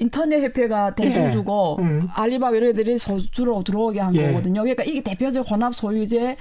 [0.00, 1.84] 인터넷 협회가 대주주고 예.
[1.84, 2.08] 음.
[2.14, 4.28] 알리바바 이런 애들이 소주로 들어오게 한 예.
[4.28, 4.62] 거거든요.
[4.62, 6.36] 그러니까 이게 대표적 혼합 소유제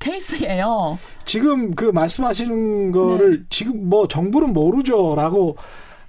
[0.00, 0.98] 케이스예요.
[1.24, 3.44] 지금 그 말씀하시는 거를 네.
[3.48, 5.56] 지금 뭐 정부는 모르죠라고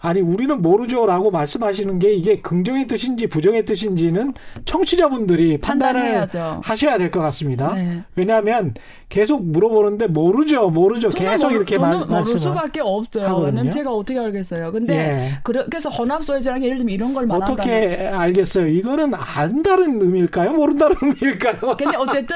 [0.06, 4.34] 아니 우리는 모르죠라고 말씀하시는 게 이게 긍정의 뜻인지 부정의 뜻인지는
[4.66, 6.62] 청취자분들이 판단을 판단해야죠.
[6.64, 7.74] 하셔야 될 것 같습니다.
[7.74, 8.04] 네.
[8.16, 8.74] 왜냐하면
[9.10, 11.10] 계속 물어보는데 모르죠, 모르죠.
[11.10, 13.26] 계속 모르- 이렇게 말, 모를 수밖에 없어요.
[13.26, 13.46] 하거든요.
[13.48, 14.72] 왜냐면 제가 어떻게 알겠어요.
[14.72, 15.40] 근데 예.
[15.44, 17.54] 그래- 그래서 혼합소유자랑 예를 들면 이런 걸 말한다.
[17.54, 18.68] 어떻게 알겠어요?
[18.68, 20.54] 이거는 안다는 의미일까요?
[20.54, 21.78] 모른다는 의미일까요?
[21.78, 22.36] 근데 어쨌든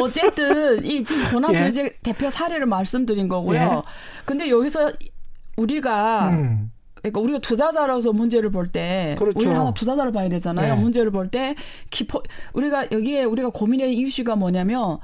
[0.00, 3.58] 어쨌든 이 지금 혼합소유자 대표 사례를 말씀드린 거고요.
[3.58, 3.82] 예.
[4.24, 4.90] 근데 여기서
[5.56, 6.70] 우리가 음,
[7.10, 9.38] 그러니까 우리가 투자자로서 문제를 볼때 그렇죠.
[9.38, 10.74] 우리 하나 투자자를 봐야 되잖아요.
[10.74, 10.80] 네.
[10.80, 11.54] 문제를 볼때
[11.90, 12.22] 키포
[12.54, 14.98] 우리가 여기에 우리가 고민의 이슈가 뭐냐면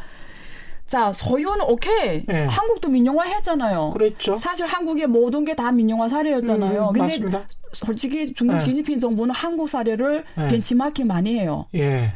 [0.86, 2.44] 자 소유는 오케이 네.
[2.46, 3.90] 한국도 민영화 했잖아요.
[3.90, 4.36] 그랬죠.
[4.38, 6.80] 사실 한국의 모든 게 다 민영화 사례였잖아요.
[6.80, 7.42] 음, 근데 맞습니다.
[7.72, 8.60] 솔직히 중국 네.
[8.60, 10.48] 시진핑 정부는 한국 사례를 네.
[10.48, 11.66] 벤치마킹 많이 해요.
[11.74, 12.12] 예,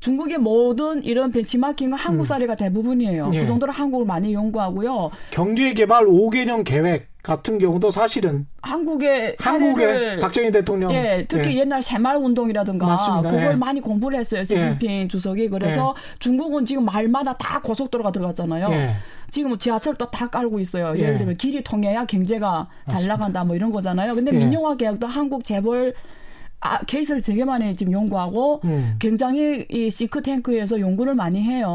[0.00, 3.26] 중국의 모든 이런 벤치마킹은 한국 사례가 대부분이에요.
[3.26, 3.34] 음.
[3.34, 3.40] 예.
[3.42, 5.10] 그 정도로 한국을 많이 연구하고요.
[5.30, 11.58] 경제개발 5개년 계획 같은 경우도 사실은 한국의 한국의 박정희 대통령 예, 특히 예.
[11.58, 13.30] 옛날 새마을 운동이라든가 맞습니다.
[13.30, 13.54] 그걸 예.
[13.54, 14.44] 많이 공부를 했어요.
[14.44, 15.50] 시진핑 주석이.
[15.50, 18.68] 그래서 중국은 지금 말마다 다 고속도로가 들어갔잖아요.
[18.70, 18.94] 예.
[19.30, 20.94] 지금 지하철도 다 깔고 있어요.
[20.96, 21.02] 예.
[21.02, 24.14] 예를 들면 길이 통해야 경제가 잘 나간다 뭐 이런 거잖아요.
[24.14, 24.38] 근데 예.
[24.38, 25.92] 민영화 계약도 한국 재벌
[26.60, 28.96] 아, 케이스를 되게 많이 지금 연구하고 음.
[28.98, 31.74] 굉장히 이 싱크탱크에서 연구를 많이 해요.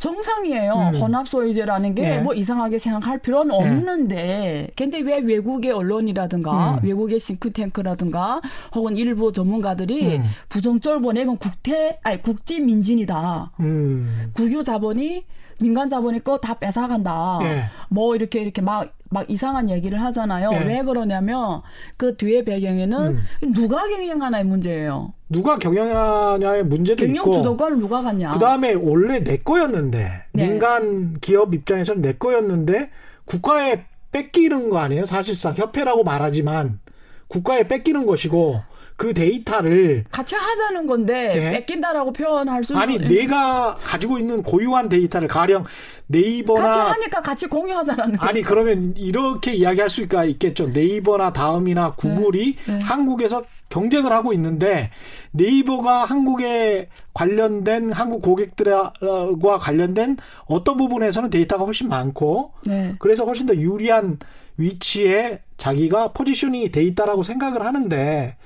[0.00, 0.92] 정상이에요.
[0.94, 0.98] 음.
[0.98, 2.18] 혼합소유제라는 게 예.
[2.20, 6.80] 뭐 이상하게 생각할 필요는 없는데, 근데 왜 외국의 언론이라든가 음.
[6.82, 8.40] 외국의 싱크탱크라든가
[8.74, 10.22] 혹은 일부 전문가들이 음.
[10.48, 13.52] 부정적으로 보내 이건 국태 아니 국지 민진이다.
[13.60, 14.32] 음.
[14.32, 15.24] 국유 자본이
[15.60, 17.38] 민간 자본이 거 다 뺏어간다.
[17.42, 17.64] 예.
[17.88, 20.50] 뭐 이렇게 이렇게 막, 막 이상한 얘기를 하잖아요.
[20.54, 20.64] 예.
[20.64, 21.60] 왜 그러냐면
[21.96, 22.98] 그 뒤에 배경에는
[23.42, 23.52] 음.
[23.52, 25.12] 누가 경영하나의 문제예요.
[25.28, 28.30] 누가 경영하냐의 문제도 경영 있고 주도권을 누가 갖냐.
[28.30, 30.48] 그다음에 원래 내 거였는데 네.
[30.48, 32.90] 민간 기업 입장에서는 내 거였는데
[33.26, 35.06] 국가에 뺏기는 거 아니에요?
[35.06, 36.80] 사실상 협회라고 말하지만
[37.28, 38.60] 국가에 뺏기는 것이고
[39.00, 41.50] 그 데이터를 같이 하자는 건데 예.
[41.52, 45.64] 뺏긴다라고 표현할 수는 아니 내가 가지고 있는 고유한 데이터를 가령
[46.08, 48.28] 네이버나 같이 하니까 같이 공유하자라는 거죠.
[48.28, 50.66] 아니 그러면 이렇게 이야기할 수가 있겠죠.
[50.66, 52.78] 네이버나 다음이나 구글이 네.
[52.80, 54.90] 한국에서 경쟁을 하고 있는데
[55.30, 62.96] 네이버가 한국에 관련된 한국 고객들과 관련된 어떤 부분에서는 데이터가 훨씬 많고 네.
[62.98, 64.18] 그래서 훨씬 더 유리한
[64.58, 68.36] 위치에 자기가 포지션이 돼 있다라고 생각을 하는데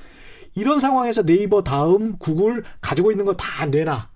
[0.55, 4.09] 이런 상황에서 네이버 다음 구글 가지고 있는 거 다 내놔.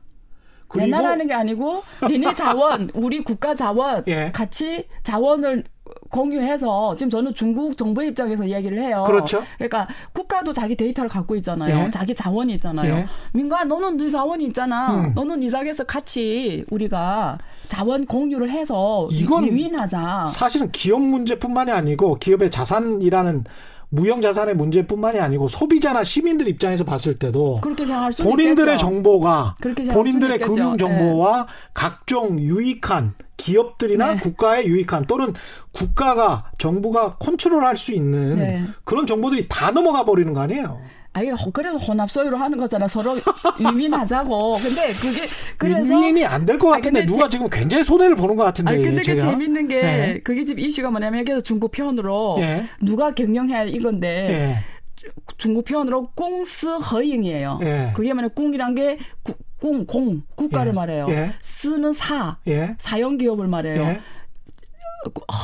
[0.69, 4.31] 그리고 내나라는 게 아니고 니네 자원, 우리 국가 자원 예.
[4.33, 5.65] 같이 자원을
[6.11, 9.05] 공유해서 지금 저는 중국 정부 입장에서 이야기를 해요.
[9.07, 9.43] 그렇죠.
[9.57, 11.87] 그러니까 국가도 자기 데이터를 갖고 있잖아요.
[11.87, 11.91] 예.
[11.91, 12.95] 자기 자원이 있잖아요.
[12.95, 13.07] 예.
[13.33, 14.95] 민간 너는 네 자원이 있잖아.
[14.95, 15.13] 음.
[15.15, 20.27] 너는 이 자리에서 같이 우리가 자원 공유를 해서 이건 유인하자.
[20.27, 23.45] 사실은 기업 문제뿐만이 아니고 기업의 자산이라는
[23.91, 28.77] 무형 자산의 문제뿐만이 아니고 소비자나 시민들 입장에서 봤을 때도 본인들의 있겠죠.
[28.77, 29.55] 정보가
[29.93, 30.39] 본인들의.
[30.39, 34.21] 금융 정보와 각종 유익한 기업들이나 네.
[34.21, 35.33] 국가의 유익한 또는
[35.73, 38.65] 국가가 정부가 컨트롤할 수 있는 네.
[38.85, 40.81] 그런 정보들이 다 넘어가 버리는 거 아니에요.
[41.15, 42.87] 아, 허- 그래서 혼합 소유로 하는 거잖아.
[42.87, 43.17] 서로
[43.61, 44.55] 유인하자고.
[44.63, 45.21] 근데 그게
[45.57, 48.85] 그래서 윈윈이 안 될것 아니, 같은데 누가 제- 지금 굉장히 손해를 보는 것 같은데 아니
[48.85, 49.19] 근데 그.
[49.21, 50.21] 재밌는 게 네.
[50.23, 52.65] 그게 지금 이슈가 뭐냐면 그래서 중국 표현으로 예.
[52.81, 55.09] 누가 경영해야 이건데 예.
[55.39, 57.59] 중국 표현으로 꿍스 허잉이에요.
[57.63, 57.93] 예.
[57.97, 60.75] 그게 뭐냐 꿍이란 게 구- 꿍, 공, 국가를 예.
[60.75, 61.07] 말해요.
[61.11, 61.33] 예.
[61.41, 62.77] 쓰는 사, 예.
[62.79, 63.83] 사형 기업을 말해요.
[63.83, 64.01] 예.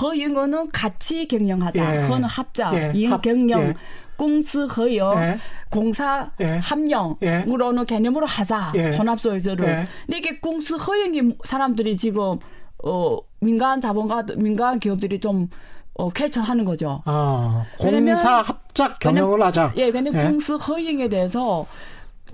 [0.00, 1.96] 허잉어는 같이 경영하자.
[1.96, 2.06] 예.
[2.06, 2.92] 허는 합자, 예.
[2.94, 3.74] 잉 합- 경영.
[4.14, 4.16] 예.
[4.16, 5.38] 공스 허영, 예.
[5.70, 6.58] 공사 예.
[6.62, 8.96] 함령으로는 개념으로 하자 예.
[8.96, 9.66] 혼합소유제를.
[9.68, 9.86] 예.
[10.06, 12.38] 근데 이게 공스 허영이 사람들이 지금
[12.84, 15.48] 어 민간 자본가 민간 기업들이 좀
[15.96, 17.02] 어, 쾌청하는 거죠.
[17.04, 19.72] 아, 왜냐면- 공사 합작 경영을 하자.
[19.76, 20.24] 예, 근데 예.
[20.26, 21.66] 공스 허용에 대해서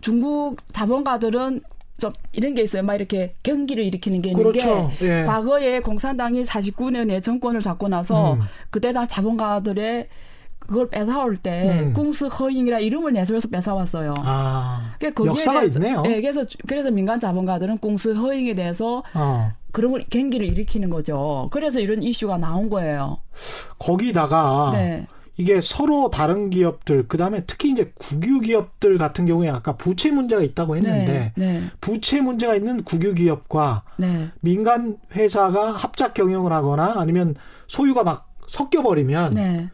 [0.00, 1.60] 중국 자본가들은
[2.00, 2.82] 좀 이런 게 있어요.
[2.82, 4.90] 막 이렇게 경기를 일으키는 게 있는 그렇죠.
[4.98, 5.24] 게 예.
[5.24, 8.40] 과거에 공산당이 49년에 정권을 잡고 나서 음.
[8.70, 10.08] 그때 다 자본가들의
[10.70, 11.92] 그걸 뺏어올 때 음.
[11.92, 14.14] 공스 허잉이라 이름을 내세워서 뺏어왔어요.
[14.22, 16.02] 아, 그러니까 거기에 역사가 대해서- 있네요.
[16.06, 19.50] 예, 그래서 그래서 민간 자본가들은 공스 허잉에 대해서 어.
[19.72, 21.48] 그런 걸 경기를 일으키는 거죠.
[21.50, 23.18] 그래서 이런 이슈가 나온 거예요.
[23.80, 25.06] 거기다가 네.
[25.36, 30.76] 이게 서로 다른 기업들 그다음에 특히 이제 국유 기업들 같은 경우에 아까 부채 문제가 있다고
[30.76, 31.46] 했는데 네.
[31.60, 31.64] 네.
[31.80, 34.28] 부채 문제가 있는 국유 기업과 네.
[34.40, 37.34] 민간 회사가 합작 경영을 하거나 아니면
[37.66, 39.68] 소유가 막 섞여 버리면 네.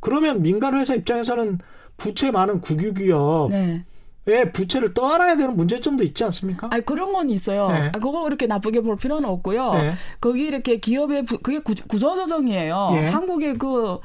[0.00, 1.58] 그러면 민간 회사 입장에서는
[1.96, 3.84] 부채 많은 국유 기업에
[4.24, 4.52] 네.
[4.52, 6.68] 부채를 떠안아야 되는 문제점도 있지 않습니까?
[6.70, 7.68] 아니 그런 건 있어요.
[7.68, 7.88] 네.
[7.88, 9.74] 아, 그거 그렇게 나쁘게 볼 필요는 없고요.
[9.74, 9.94] 네.
[10.20, 12.90] 거기 이렇게 기업의 부, 그게 구, 구조조정이에요.
[12.94, 13.06] 예.
[13.08, 13.98] 한국의 그,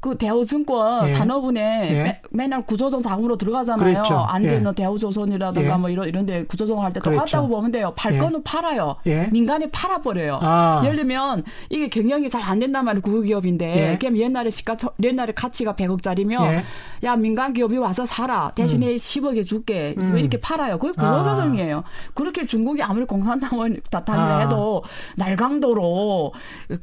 [0.00, 1.12] 그 대우증권 예.
[1.12, 2.02] 산업은행 예.
[2.04, 3.82] 매- 맨날 구조조정 자금으로 들어가잖아요.
[3.92, 4.14] 그랬죠.
[4.16, 4.48] 안 예.
[4.48, 5.76] 되는 대우조선이라든가 예.
[5.76, 7.18] 뭐 이런 이런데 구조조정 할때 그랬죠.
[7.24, 7.92] 똑같다고 보면 돼요.
[7.96, 8.18] 팔 예.
[8.18, 8.94] 거는 팔아요.
[9.06, 9.26] 예.
[9.32, 10.38] 민간이 팔아버려요.
[10.40, 10.82] 아.
[10.84, 13.02] 예를 들면 이게 경영이 잘 안 된단 말이에요.
[13.02, 13.92] 국유기업인데.
[13.92, 13.98] 예.
[13.98, 16.64] 그럼 옛날에 시가 쳐- 옛날에 가치가 100억짜리면 예.
[17.02, 20.16] 야 민간 기업이 와서 사라 대신에 10억에 줄게 음.
[20.18, 20.78] 이렇게 팔아요.
[20.78, 21.10] 그게 아.
[21.18, 21.82] 구조조정이에요.
[22.14, 24.38] 그렇게 중국이 아무리 공산당원 다탄을 아.
[24.40, 24.84] 해도
[25.16, 26.32] 날강도로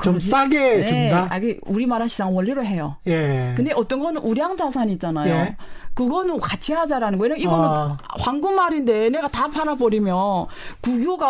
[0.04, 1.28] 좀 싸게 준다?
[1.30, 2.98] 아, 그 우리나라 시장 원리로 해요.
[3.08, 3.54] 예.
[3.56, 5.34] 근데 어떤 거는 우량 자산 있잖아요.
[5.34, 5.58] 예.
[5.94, 7.36] 그거는 같이 하자라는 거예요.
[7.36, 7.98] 이거는 아.
[8.20, 10.48] 황금 말인데 내가 다 팔아버리면
[10.82, 11.30] 국유가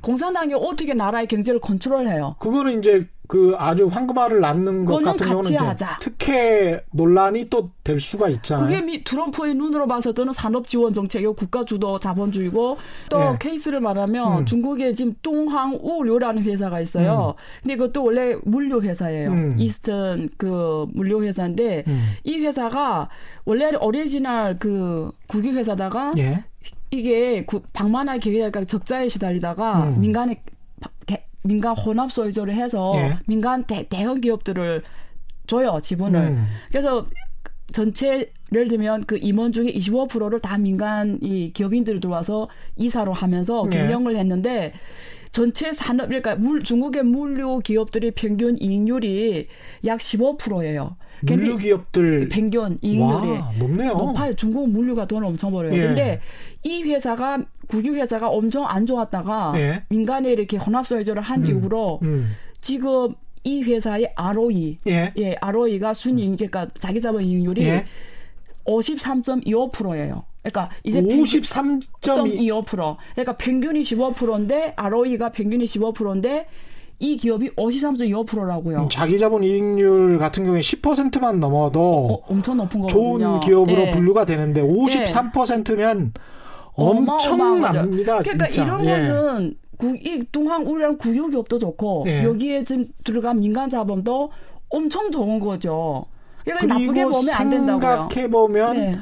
[0.00, 2.36] 공산당이 어떻게 나라의 경제를 컨트롤해요?
[2.38, 5.98] 그거는 이제 그 아주 황금알을 낳는 것 같은 경우는 하자.
[6.00, 8.66] 특혜 논란이 또 될 수가 있잖아요.
[8.66, 12.76] 그게 미, 트럼프의 눈으로 봐서는 산업 지원 정책이고 국가 주도 자본주의고
[13.08, 13.36] 또 예.
[13.40, 14.46] 케이스를 말하면 음.
[14.46, 17.34] 중국에 지금 뚱항우류라는 회사가 있어요.
[17.62, 19.30] 근데 그것도 원래 물류 회사예요.
[19.30, 19.54] 음.
[19.58, 22.10] Eastern 그 물류 회사인데 음.
[22.24, 23.08] 이 회사가
[23.44, 26.44] 원래 오리지널 그 국유 회사다가 예.
[26.90, 30.00] 이게 구- 방만하게 계획가 적자에 시달리다가 음.
[30.00, 30.42] 민간에
[31.06, 33.18] 개- 민간 혼합 소유제를 해서 예.
[33.26, 34.82] 민간 대, 대형 기업들을
[35.46, 36.20] 줘요 지분을.
[36.20, 36.46] 음.
[36.68, 37.06] 그래서
[37.72, 43.76] 전체 예를 들면 그 임원 중에 25%를 다 민간 이 기업인들이 들어와서 이사로 하면서 예.
[43.76, 44.72] 경영을 했는데
[45.32, 49.46] 전체 산업 그러니까 물 중국의 물류 기업들의 평균 이익률이
[49.86, 50.96] 약 15%예요.
[51.22, 53.92] 물류 기업들 평균 이익률이 와, 높네요.
[53.92, 54.34] 높아요.
[54.34, 55.74] 중국 물류가 돈을 엄청 벌어요.
[55.74, 55.82] 예.
[55.82, 56.20] 근데
[56.64, 59.84] 이 회사가 국유 회사가 엄청 안 좋았다가 예.
[59.88, 62.32] 민간에 이렇게 혼합 소유주를 한 이후로 음.
[62.60, 63.14] 지금
[63.44, 65.12] 이 회사의 ROE 예.
[65.16, 67.86] 예, ROE가 순이익 그러니까 자기 자본 이익률이 예.
[68.66, 70.24] 53.25%예요.
[70.42, 72.96] 그러니까 이제 평균- 53.2 25%.
[73.14, 76.46] 그러니까 평균이 15%인데 ROE가 평균이 15%인데
[76.98, 78.88] 이 기업이 53.25%라고요.
[78.90, 83.18] 자기 자본 이익률 같은 경우에 10%만 넘어도 어, 엄청 높은 거거든요.
[83.18, 83.90] 좋은 기업으로 예.
[83.90, 86.12] 분류가 되는데 53%면
[86.74, 88.18] 엄청납니다.
[88.22, 88.64] 그러니까 진짜.
[88.64, 88.90] 이런 예.
[89.08, 92.22] 거는 구, 이 뚱한 우리랑 국유기업도 좋고 예.
[92.24, 94.30] 여기에 지금 들어간 민간 자본도
[94.68, 96.04] 엄청 좋은 거죠.
[96.44, 98.08] 그러니까 나쁘게 보면 안 된다고요.
[98.10, 98.98] 생각해 보면 네.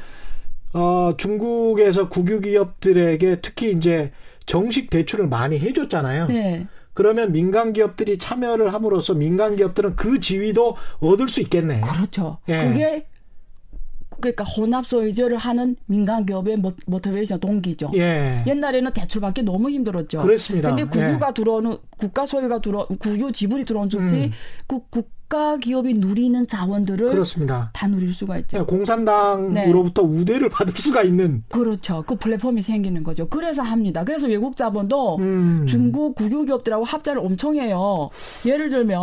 [0.75, 4.13] 어, 중국에서 국유 기업들에게 특히 이제
[4.47, 6.27] 정식 대출을 많이 해줬잖아요.
[6.29, 6.67] 네.
[6.95, 11.81] 그러면 민간 기업들이 참여를 함으로써 민간 기업들은 그 지위도 얻을 수 있겠네.
[11.83, 12.39] 그렇죠.
[12.49, 12.65] 예.
[12.65, 13.07] 그게
[14.21, 17.93] 그러니까 혼합 소유주를 하는 민간 기업의 모- 모티베이션 동기죠.
[17.95, 18.43] 예.
[18.47, 20.21] 옛날에는 대출받기 너무 힘들었죠.
[20.23, 20.75] 그랬습니다.
[20.75, 24.31] 근데 국유가 들어오는 국가 소유가 들어 국유 지분이 들어온 즉시 음.
[24.67, 27.69] 그국 가 기업이 누리는 자원들을 그렇습니다.
[27.75, 28.65] 다 누릴 수가 있죠.
[28.65, 32.03] 공산당으로부터 우대를 받을 수가 있는 그렇죠.
[32.07, 33.29] 그 플랫폼이 생기는 거죠.
[33.29, 34.05] 그래서 합니다.
[34.05, 35.67] 그래서 외국 자본도 음.
[35.69, 38.09] 중국 국유 기업들하고 합작을 엄청 해요.
[38.47, 39.01] 예를 들면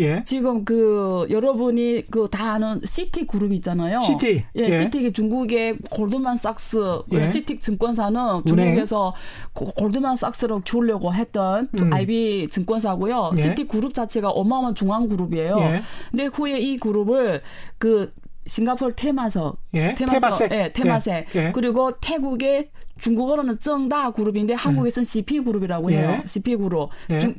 [0.00, 0.24] 예.
[0.26, 4.00] 지금 그 여러분이 그 다 아는 시티 그룹 있잖아요.
[4.00, 4.44] 시티.
[4.56, 4.78] 예, 예.
[4.78, 6.76] 시티 중국의 골드만삭스
[7.12, 7.28] 예.
[7.28, 8.18] 시티 증권사는.
[8.46, 9.14] 중국에서
[9.52, 11.92] 고- 골드만삭스로 키우려고 했던 음.
[11.92, 13.30] IB 증권사고요.
[13.38, 13.42] 예.
[13.42, 15.67] 시티 그룹 자체가 어마어마한 중앙 그룹이에요.
[15.70, 15.82] 예.
[16.10, 17.42] 근데 후에 이 그룹을
[17.78, 18.12] 그
[18.46, 20.52] 싱가포르 테마석, 예, 테마색.
[20.52, 21.26] 예, 테마색.
[21.34, 21.52] 예, 예.
[21.52, 26.20] 그리고 태국의 중국어로는 정다 그룹인데 한국에서는 CP 그룹이라고 해요.
[26.22, 26.26] 예.
[26.26, 26.90] CP 그룹.
[27.10, 27.18] 예.
[27.20, 27.34] 중,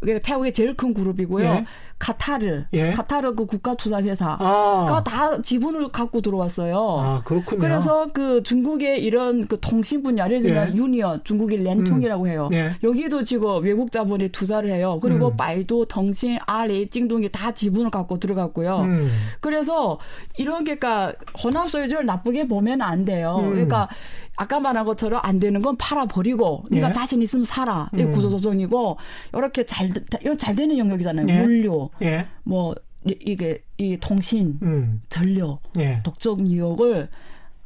[0.00, 1.64] 그러니까 태국의 제일 큰 그룹이고요.
[2.02, 2.06] 예.
[2.06, 2.90] 카타르, 예.
[2.90, 6.96] 카타르 그 국가 투자 회사가 아, 다 지분을 갖고 들어왔어요.
[6.98, 7.60] 아 그렇군요.
[7.60, 10.74] 그래서 그 중국의 이런 그 통신 분야, 예를 들면 예.
[10.74, 12.48] 유니언, 중국의 렌통이라고 해요.
[12.52, 12.76] 예.
[12.82, 14.98] 여기도 지금 외국 자본이 투자를 해요.
[15.00, 15.36] 그리고 음.
[15.36, 18.80] 바이두, 덩신, 아리, 찡동이 다 지분을 갖고 들어갔고요.
[18.80, 19.10] 음.
[19.40, 19.98] 그래서
[20.36, 23.38] 이런 게 그러니까 혼합 소유주를 나쁘게 보면 안 돼요.
[23.40, 23.50] 음.
[23.50, 23.88] 그러니까
[24.36, 26.92] 아까 말한 것처럼 안 되는 건 팔아 버리고 네가 예.
[26.92, 27.90] 자신 있으면 사라.
[27.94, 28.12] 이 음.
[28.12, 28.96] 구조조정이고
[29.34, 29.90] 이렇게 잘
[30.22, 31.26] 이거 잘 되는 영역이잖아요.
[31.28, 31.42] 예.
[31.42, 32.26] 물류, 예.
[32.44, 32.74] 뭐
[33.06, 35.02] 이- 이게 이 통신, 음.
[35.08, 36.00] 전력, 예.
[36.04, 37.08] 독점 유역을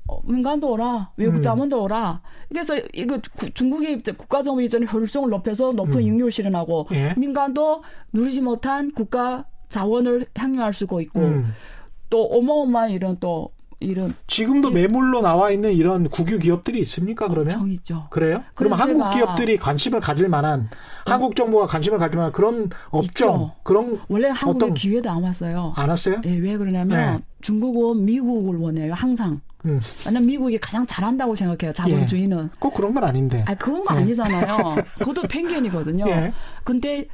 [0.08, 1.42] 어, 민간도 오라, 외국 음.
[1.42, 2.22] 자본도 오라.
[2.48, 6.94] 그래서 이거 구- 중국의 입장, 국가 정부 입장의 효율성을 높여서 높은 이익률 실현하고 음.
[6.96, 7.14] 예.
[7.16, 11.52] 민간도 누리지 못한 국가 자원을 향유할 수가 있고 음.
[12.08, 17.28] 또 어마어마한 이런 또 이런 지금도 매물로 나와 있는 이런 국유 기업들이 있습니까?
[17.28, 18.06] 그러면 정이죠.
[18.10, 18.42] 그래요?
[18.54, 19.10] 그러면 그래서 한국 어.
[19.10, 20.70] 기업들이 관심을 가질 만한
[21.04, 23.52] 한국 정부가 관심을 가질 만한 그런 업종 있죠.
[23.62, 25.74] 그런 원래 한국에 어떤- 기회도 안 왔어요.
[25.76, 26.22] 안 왔어요?
[26.24, 27.22] 예, 왜 그러냐면 네.
[27.42, 28.94] 중국은 미국을 원해요.
[28.94, 29.40] 항상.
[29.66, 29.80] 음.
[30.04, 31.72] 나는 미국이 가장 잘한다고 생각해요.
[31.72, 32.50] 자본주의는.
[32.58, 33.44] 꼭 그런 건 아닌데.
[33.46, 33.98] 아, 그건 거 예.
[33.98, 34.76] 아니잖아요.
[35.00, 36.06] 그것도 편견이거든요.
[36.08, 36.32] 예.
[36.64, 37.06] 근데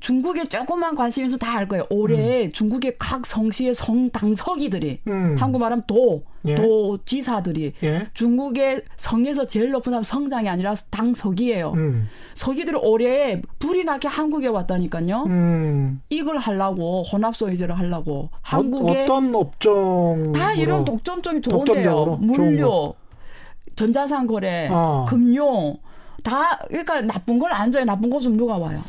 [0.00, 1.86] 중국에 조금만 관심 있으면 다 알 거예요.
[1.90, 5.36] 올해 중국의 각 성시의 성 당서기들이 음.
[5.38, 6.54] 한국 말하면 도, 예.
[6.54, 8.06] 도지사들이 예.
[8.14, 11.72] 중국의 성에서 제일 높은 사람 성장이 아니라 당서기예요.
[11.74, 12.08] 음.
[12.34, 15.24] 서기들이 올해 불이 나게 한국에 왔다니까요.
[15.26, 16.00] 음.
[16.10, 22.18] 이걸 하려고 혼합소유제를 하려고 어, 한국에 어 떤 업종 다 이런 독점적인 좋은데요.
[22.20, 22.92] 물류,
[23.74, 25.06] 전자상 거래, 어.
[25.08, 25.76] 금융
[26.22, 27.84] 다 그러니까 나쁜 걸 안 줘요.
[27.84, 28.80] 나쁜 곳은 누가 와요.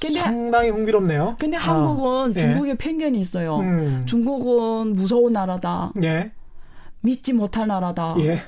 [0.00, 1.36] 근데 상당히 흥미롭네요.
[1.38, 2.40] 근데 아, 한국은 예.
[2.40, 3.58] 중국에 편견이 있어요.
[3.60, 4.02] 음.
[4.06, 5.92] 중국은 무서운 나라다.
[6.02, 6.32] 예.
[7.00, 8.16] 믿지 못할 나라다.
[8.20, 8.42] 예.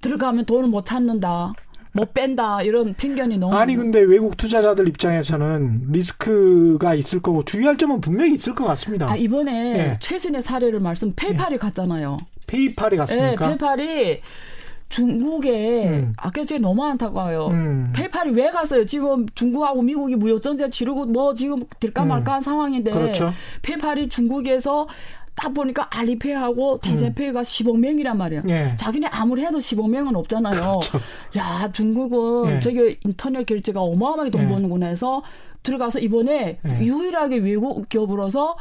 [0.00, 1.52] 들어가면 돈을 못 찾는다.
[1.92, 2.62] 못 뺀다.
[2.62, 3.76] 이런 편견이 너무 아니.
[3.76, 9.10] 근데 외국 투자자들 입장에서는 리스크가 있을 거고 주의할 점은 분명히 있을 것 같습니다.
[9.10, 9.98] 아, 이번에 예.
[10.00, 12.18] 최신의 사례를 말씀 페이팔이 갔잖아요.
[12.46, 13.48] 페이팔이 예, 갔습니까?
[13.48, 14.20] 페이팔이
[14.88, 16.12] 중국에 음.
[16.16, 17.48] 아까 제가 너무 안타까워요.
[17.48, 17.92] 음.
[17.94, 18.86] 페이팔이 왜 갔어요?
[18.86, 22.08] 지금 중국하고 미국이 무역 전쟁 치르고 뭐 지금 될까 음.
[22.08, 23.32] 말까 한 상황인데 그렇죠.
[23.62, 24.86] 페이팔이 중국에서
[25.34, 28.20] 딱 보니까 알리페이하고 위챗페이가 10억 명이란.
[28.20, 28.50] 음.
[28.50, 28.74] 예.
[28.76, 30.60] 자기네 아무리 해도 10억 명은 없잖아요.
[30.60, 31.00] 그렇죠.
[31.36, 32.60] 야 중국은 예.
[32.60, 34.46] 저기 인터넷 결제가 어마어마하게 돈 예.
[34.46, 35.22] 버는구나 해서
[35.64, 36.78] 들어가서 이번에 예.
[36.84, 38.56] 유일하게 외국 기업으로서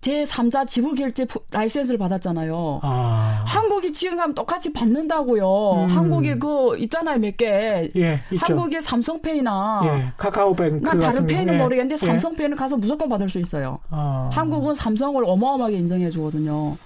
[0.00, 2.80] 제 3자 지불 결제 프- 라이센스를 받았잖아요.
[2.82, 3.42] 아.
[3.46, 5.72] 한국이 지금 가면 똑같이 받는다고요.
[5.72, 5.86] 음.
[5.88, 7.90] 한국에 그 있잖아요 몇 개.
[7.96, 8.20] 예.
[8.38, 10.12] 한국의 삼성페이나 예.
[10.16, 11.58] 카카오뱅크 난 다른 페이는 경우에.
[11.62, 11.96] 모르겠는데 예.
[12.06, 13.80] 삼성페이는 가서 무조건 받을 수 있어요.
[13.90, 14.30] 아.
[14.32, 16.76] 한국은 삼성을 어마어마하게 인정해 주거든요.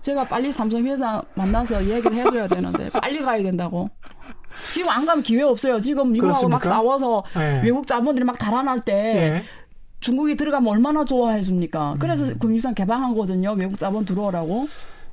[0.00, 3.88] 제가 빨리 삼성 회장 만나서 얘기를 해줘야 되는데 빨리 가야 된다고.
[4.72, 5.78] 지금 안 가면 기회 없어요.
[5.78, 6.70] 지금 미국하고 막 그렇습니까?
[6.70, 7.60] 싸워서 예.
[7.62, 9.44] 외국 자본들이 막 달아날 때 예.
[10.00, 11.96] 중국이 들어가면 얼마나 좋아해 줍니까?
[11.98, 12.38] 그래서 음.
[12.38, 13.52] 금융상 개방한 거거든요.
[13.52, 14.68] 외국 자본 들어오라고.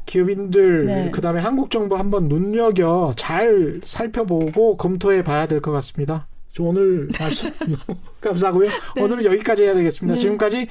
[0.05, 1.11] 기업인들 네.
[1.11, 6.27] 그다음에 한국 정부 한번 눈여겨 잘 살펴보고 검토해 봐야 될 것 같습니다.
[6.51, 8.69] 저 오늘 말씀 너무 감사하고요.
[8.99, 10.15] 오늘은 여기까지 해야 되겠습니다.
[10.15, 10.19] 네.
[10.21, 10.67] 지금까지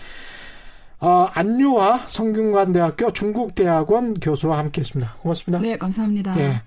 [1.00, 5.16] 어, 안유화 성균관대학교 중국대학원 교수와 함께했습니다.
[5.22, 5.60] 고맙습니다.
[5.60, 6.38] 네, 감사합니다.
[6.38, 6.62] 예.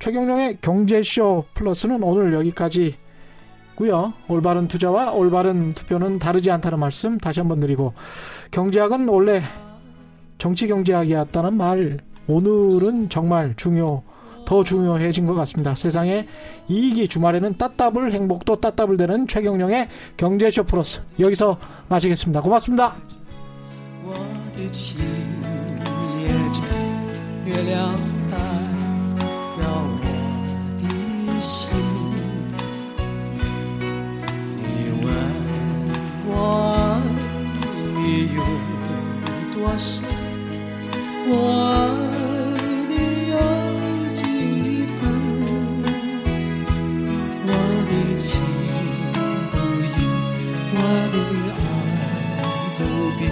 [0.00, 2.96] 최경령의 경제쇼 플러스는 오늘 여기까지
[3.78, 4.12] 고요.
[4.26, 7.94] 올바른 투자와 올바른 투표는 다르지 않다는 말씀 다시 한번 드리고
[8.50, 9.40] 경제학은 원래
[10.38, 14.02] 정치 경제학이었다는 말 오늘은 정말 중요
[14.46, 15.76] 더 중요해진 것 같습니다.
[15.76, 16.26] 세상에
[16.68, 21.56] 이익이 주말에는 따따블 행복도 따따블 되는 최경령의 경제쇼 플러스 여기서
[21.88, 22.40] 마치겠습니다.
[22.40, 22.96] 고맙습니다.
[36.40, 36.78] 我爱
[37.96, 37.98] 你
[38.32, 38.38] 有
[39.52, 40.04] 多深，
[41.26, 41.66] 我爱
[42.88, 42.94] 你
[43.32, 43.34] 有
[44.14, 44.22] 几
[45.00, 45.00] 分？
[47.44, 47.50] 我
[47.88, 48.26] 的情
[49.50, 49.98] 不移，
[50.74, 50.76] 我
[51.12, 51.16] 的
[51.58, 51.66] 爱
[52.78, 52.80] 不
[53.18, 53.22] 变。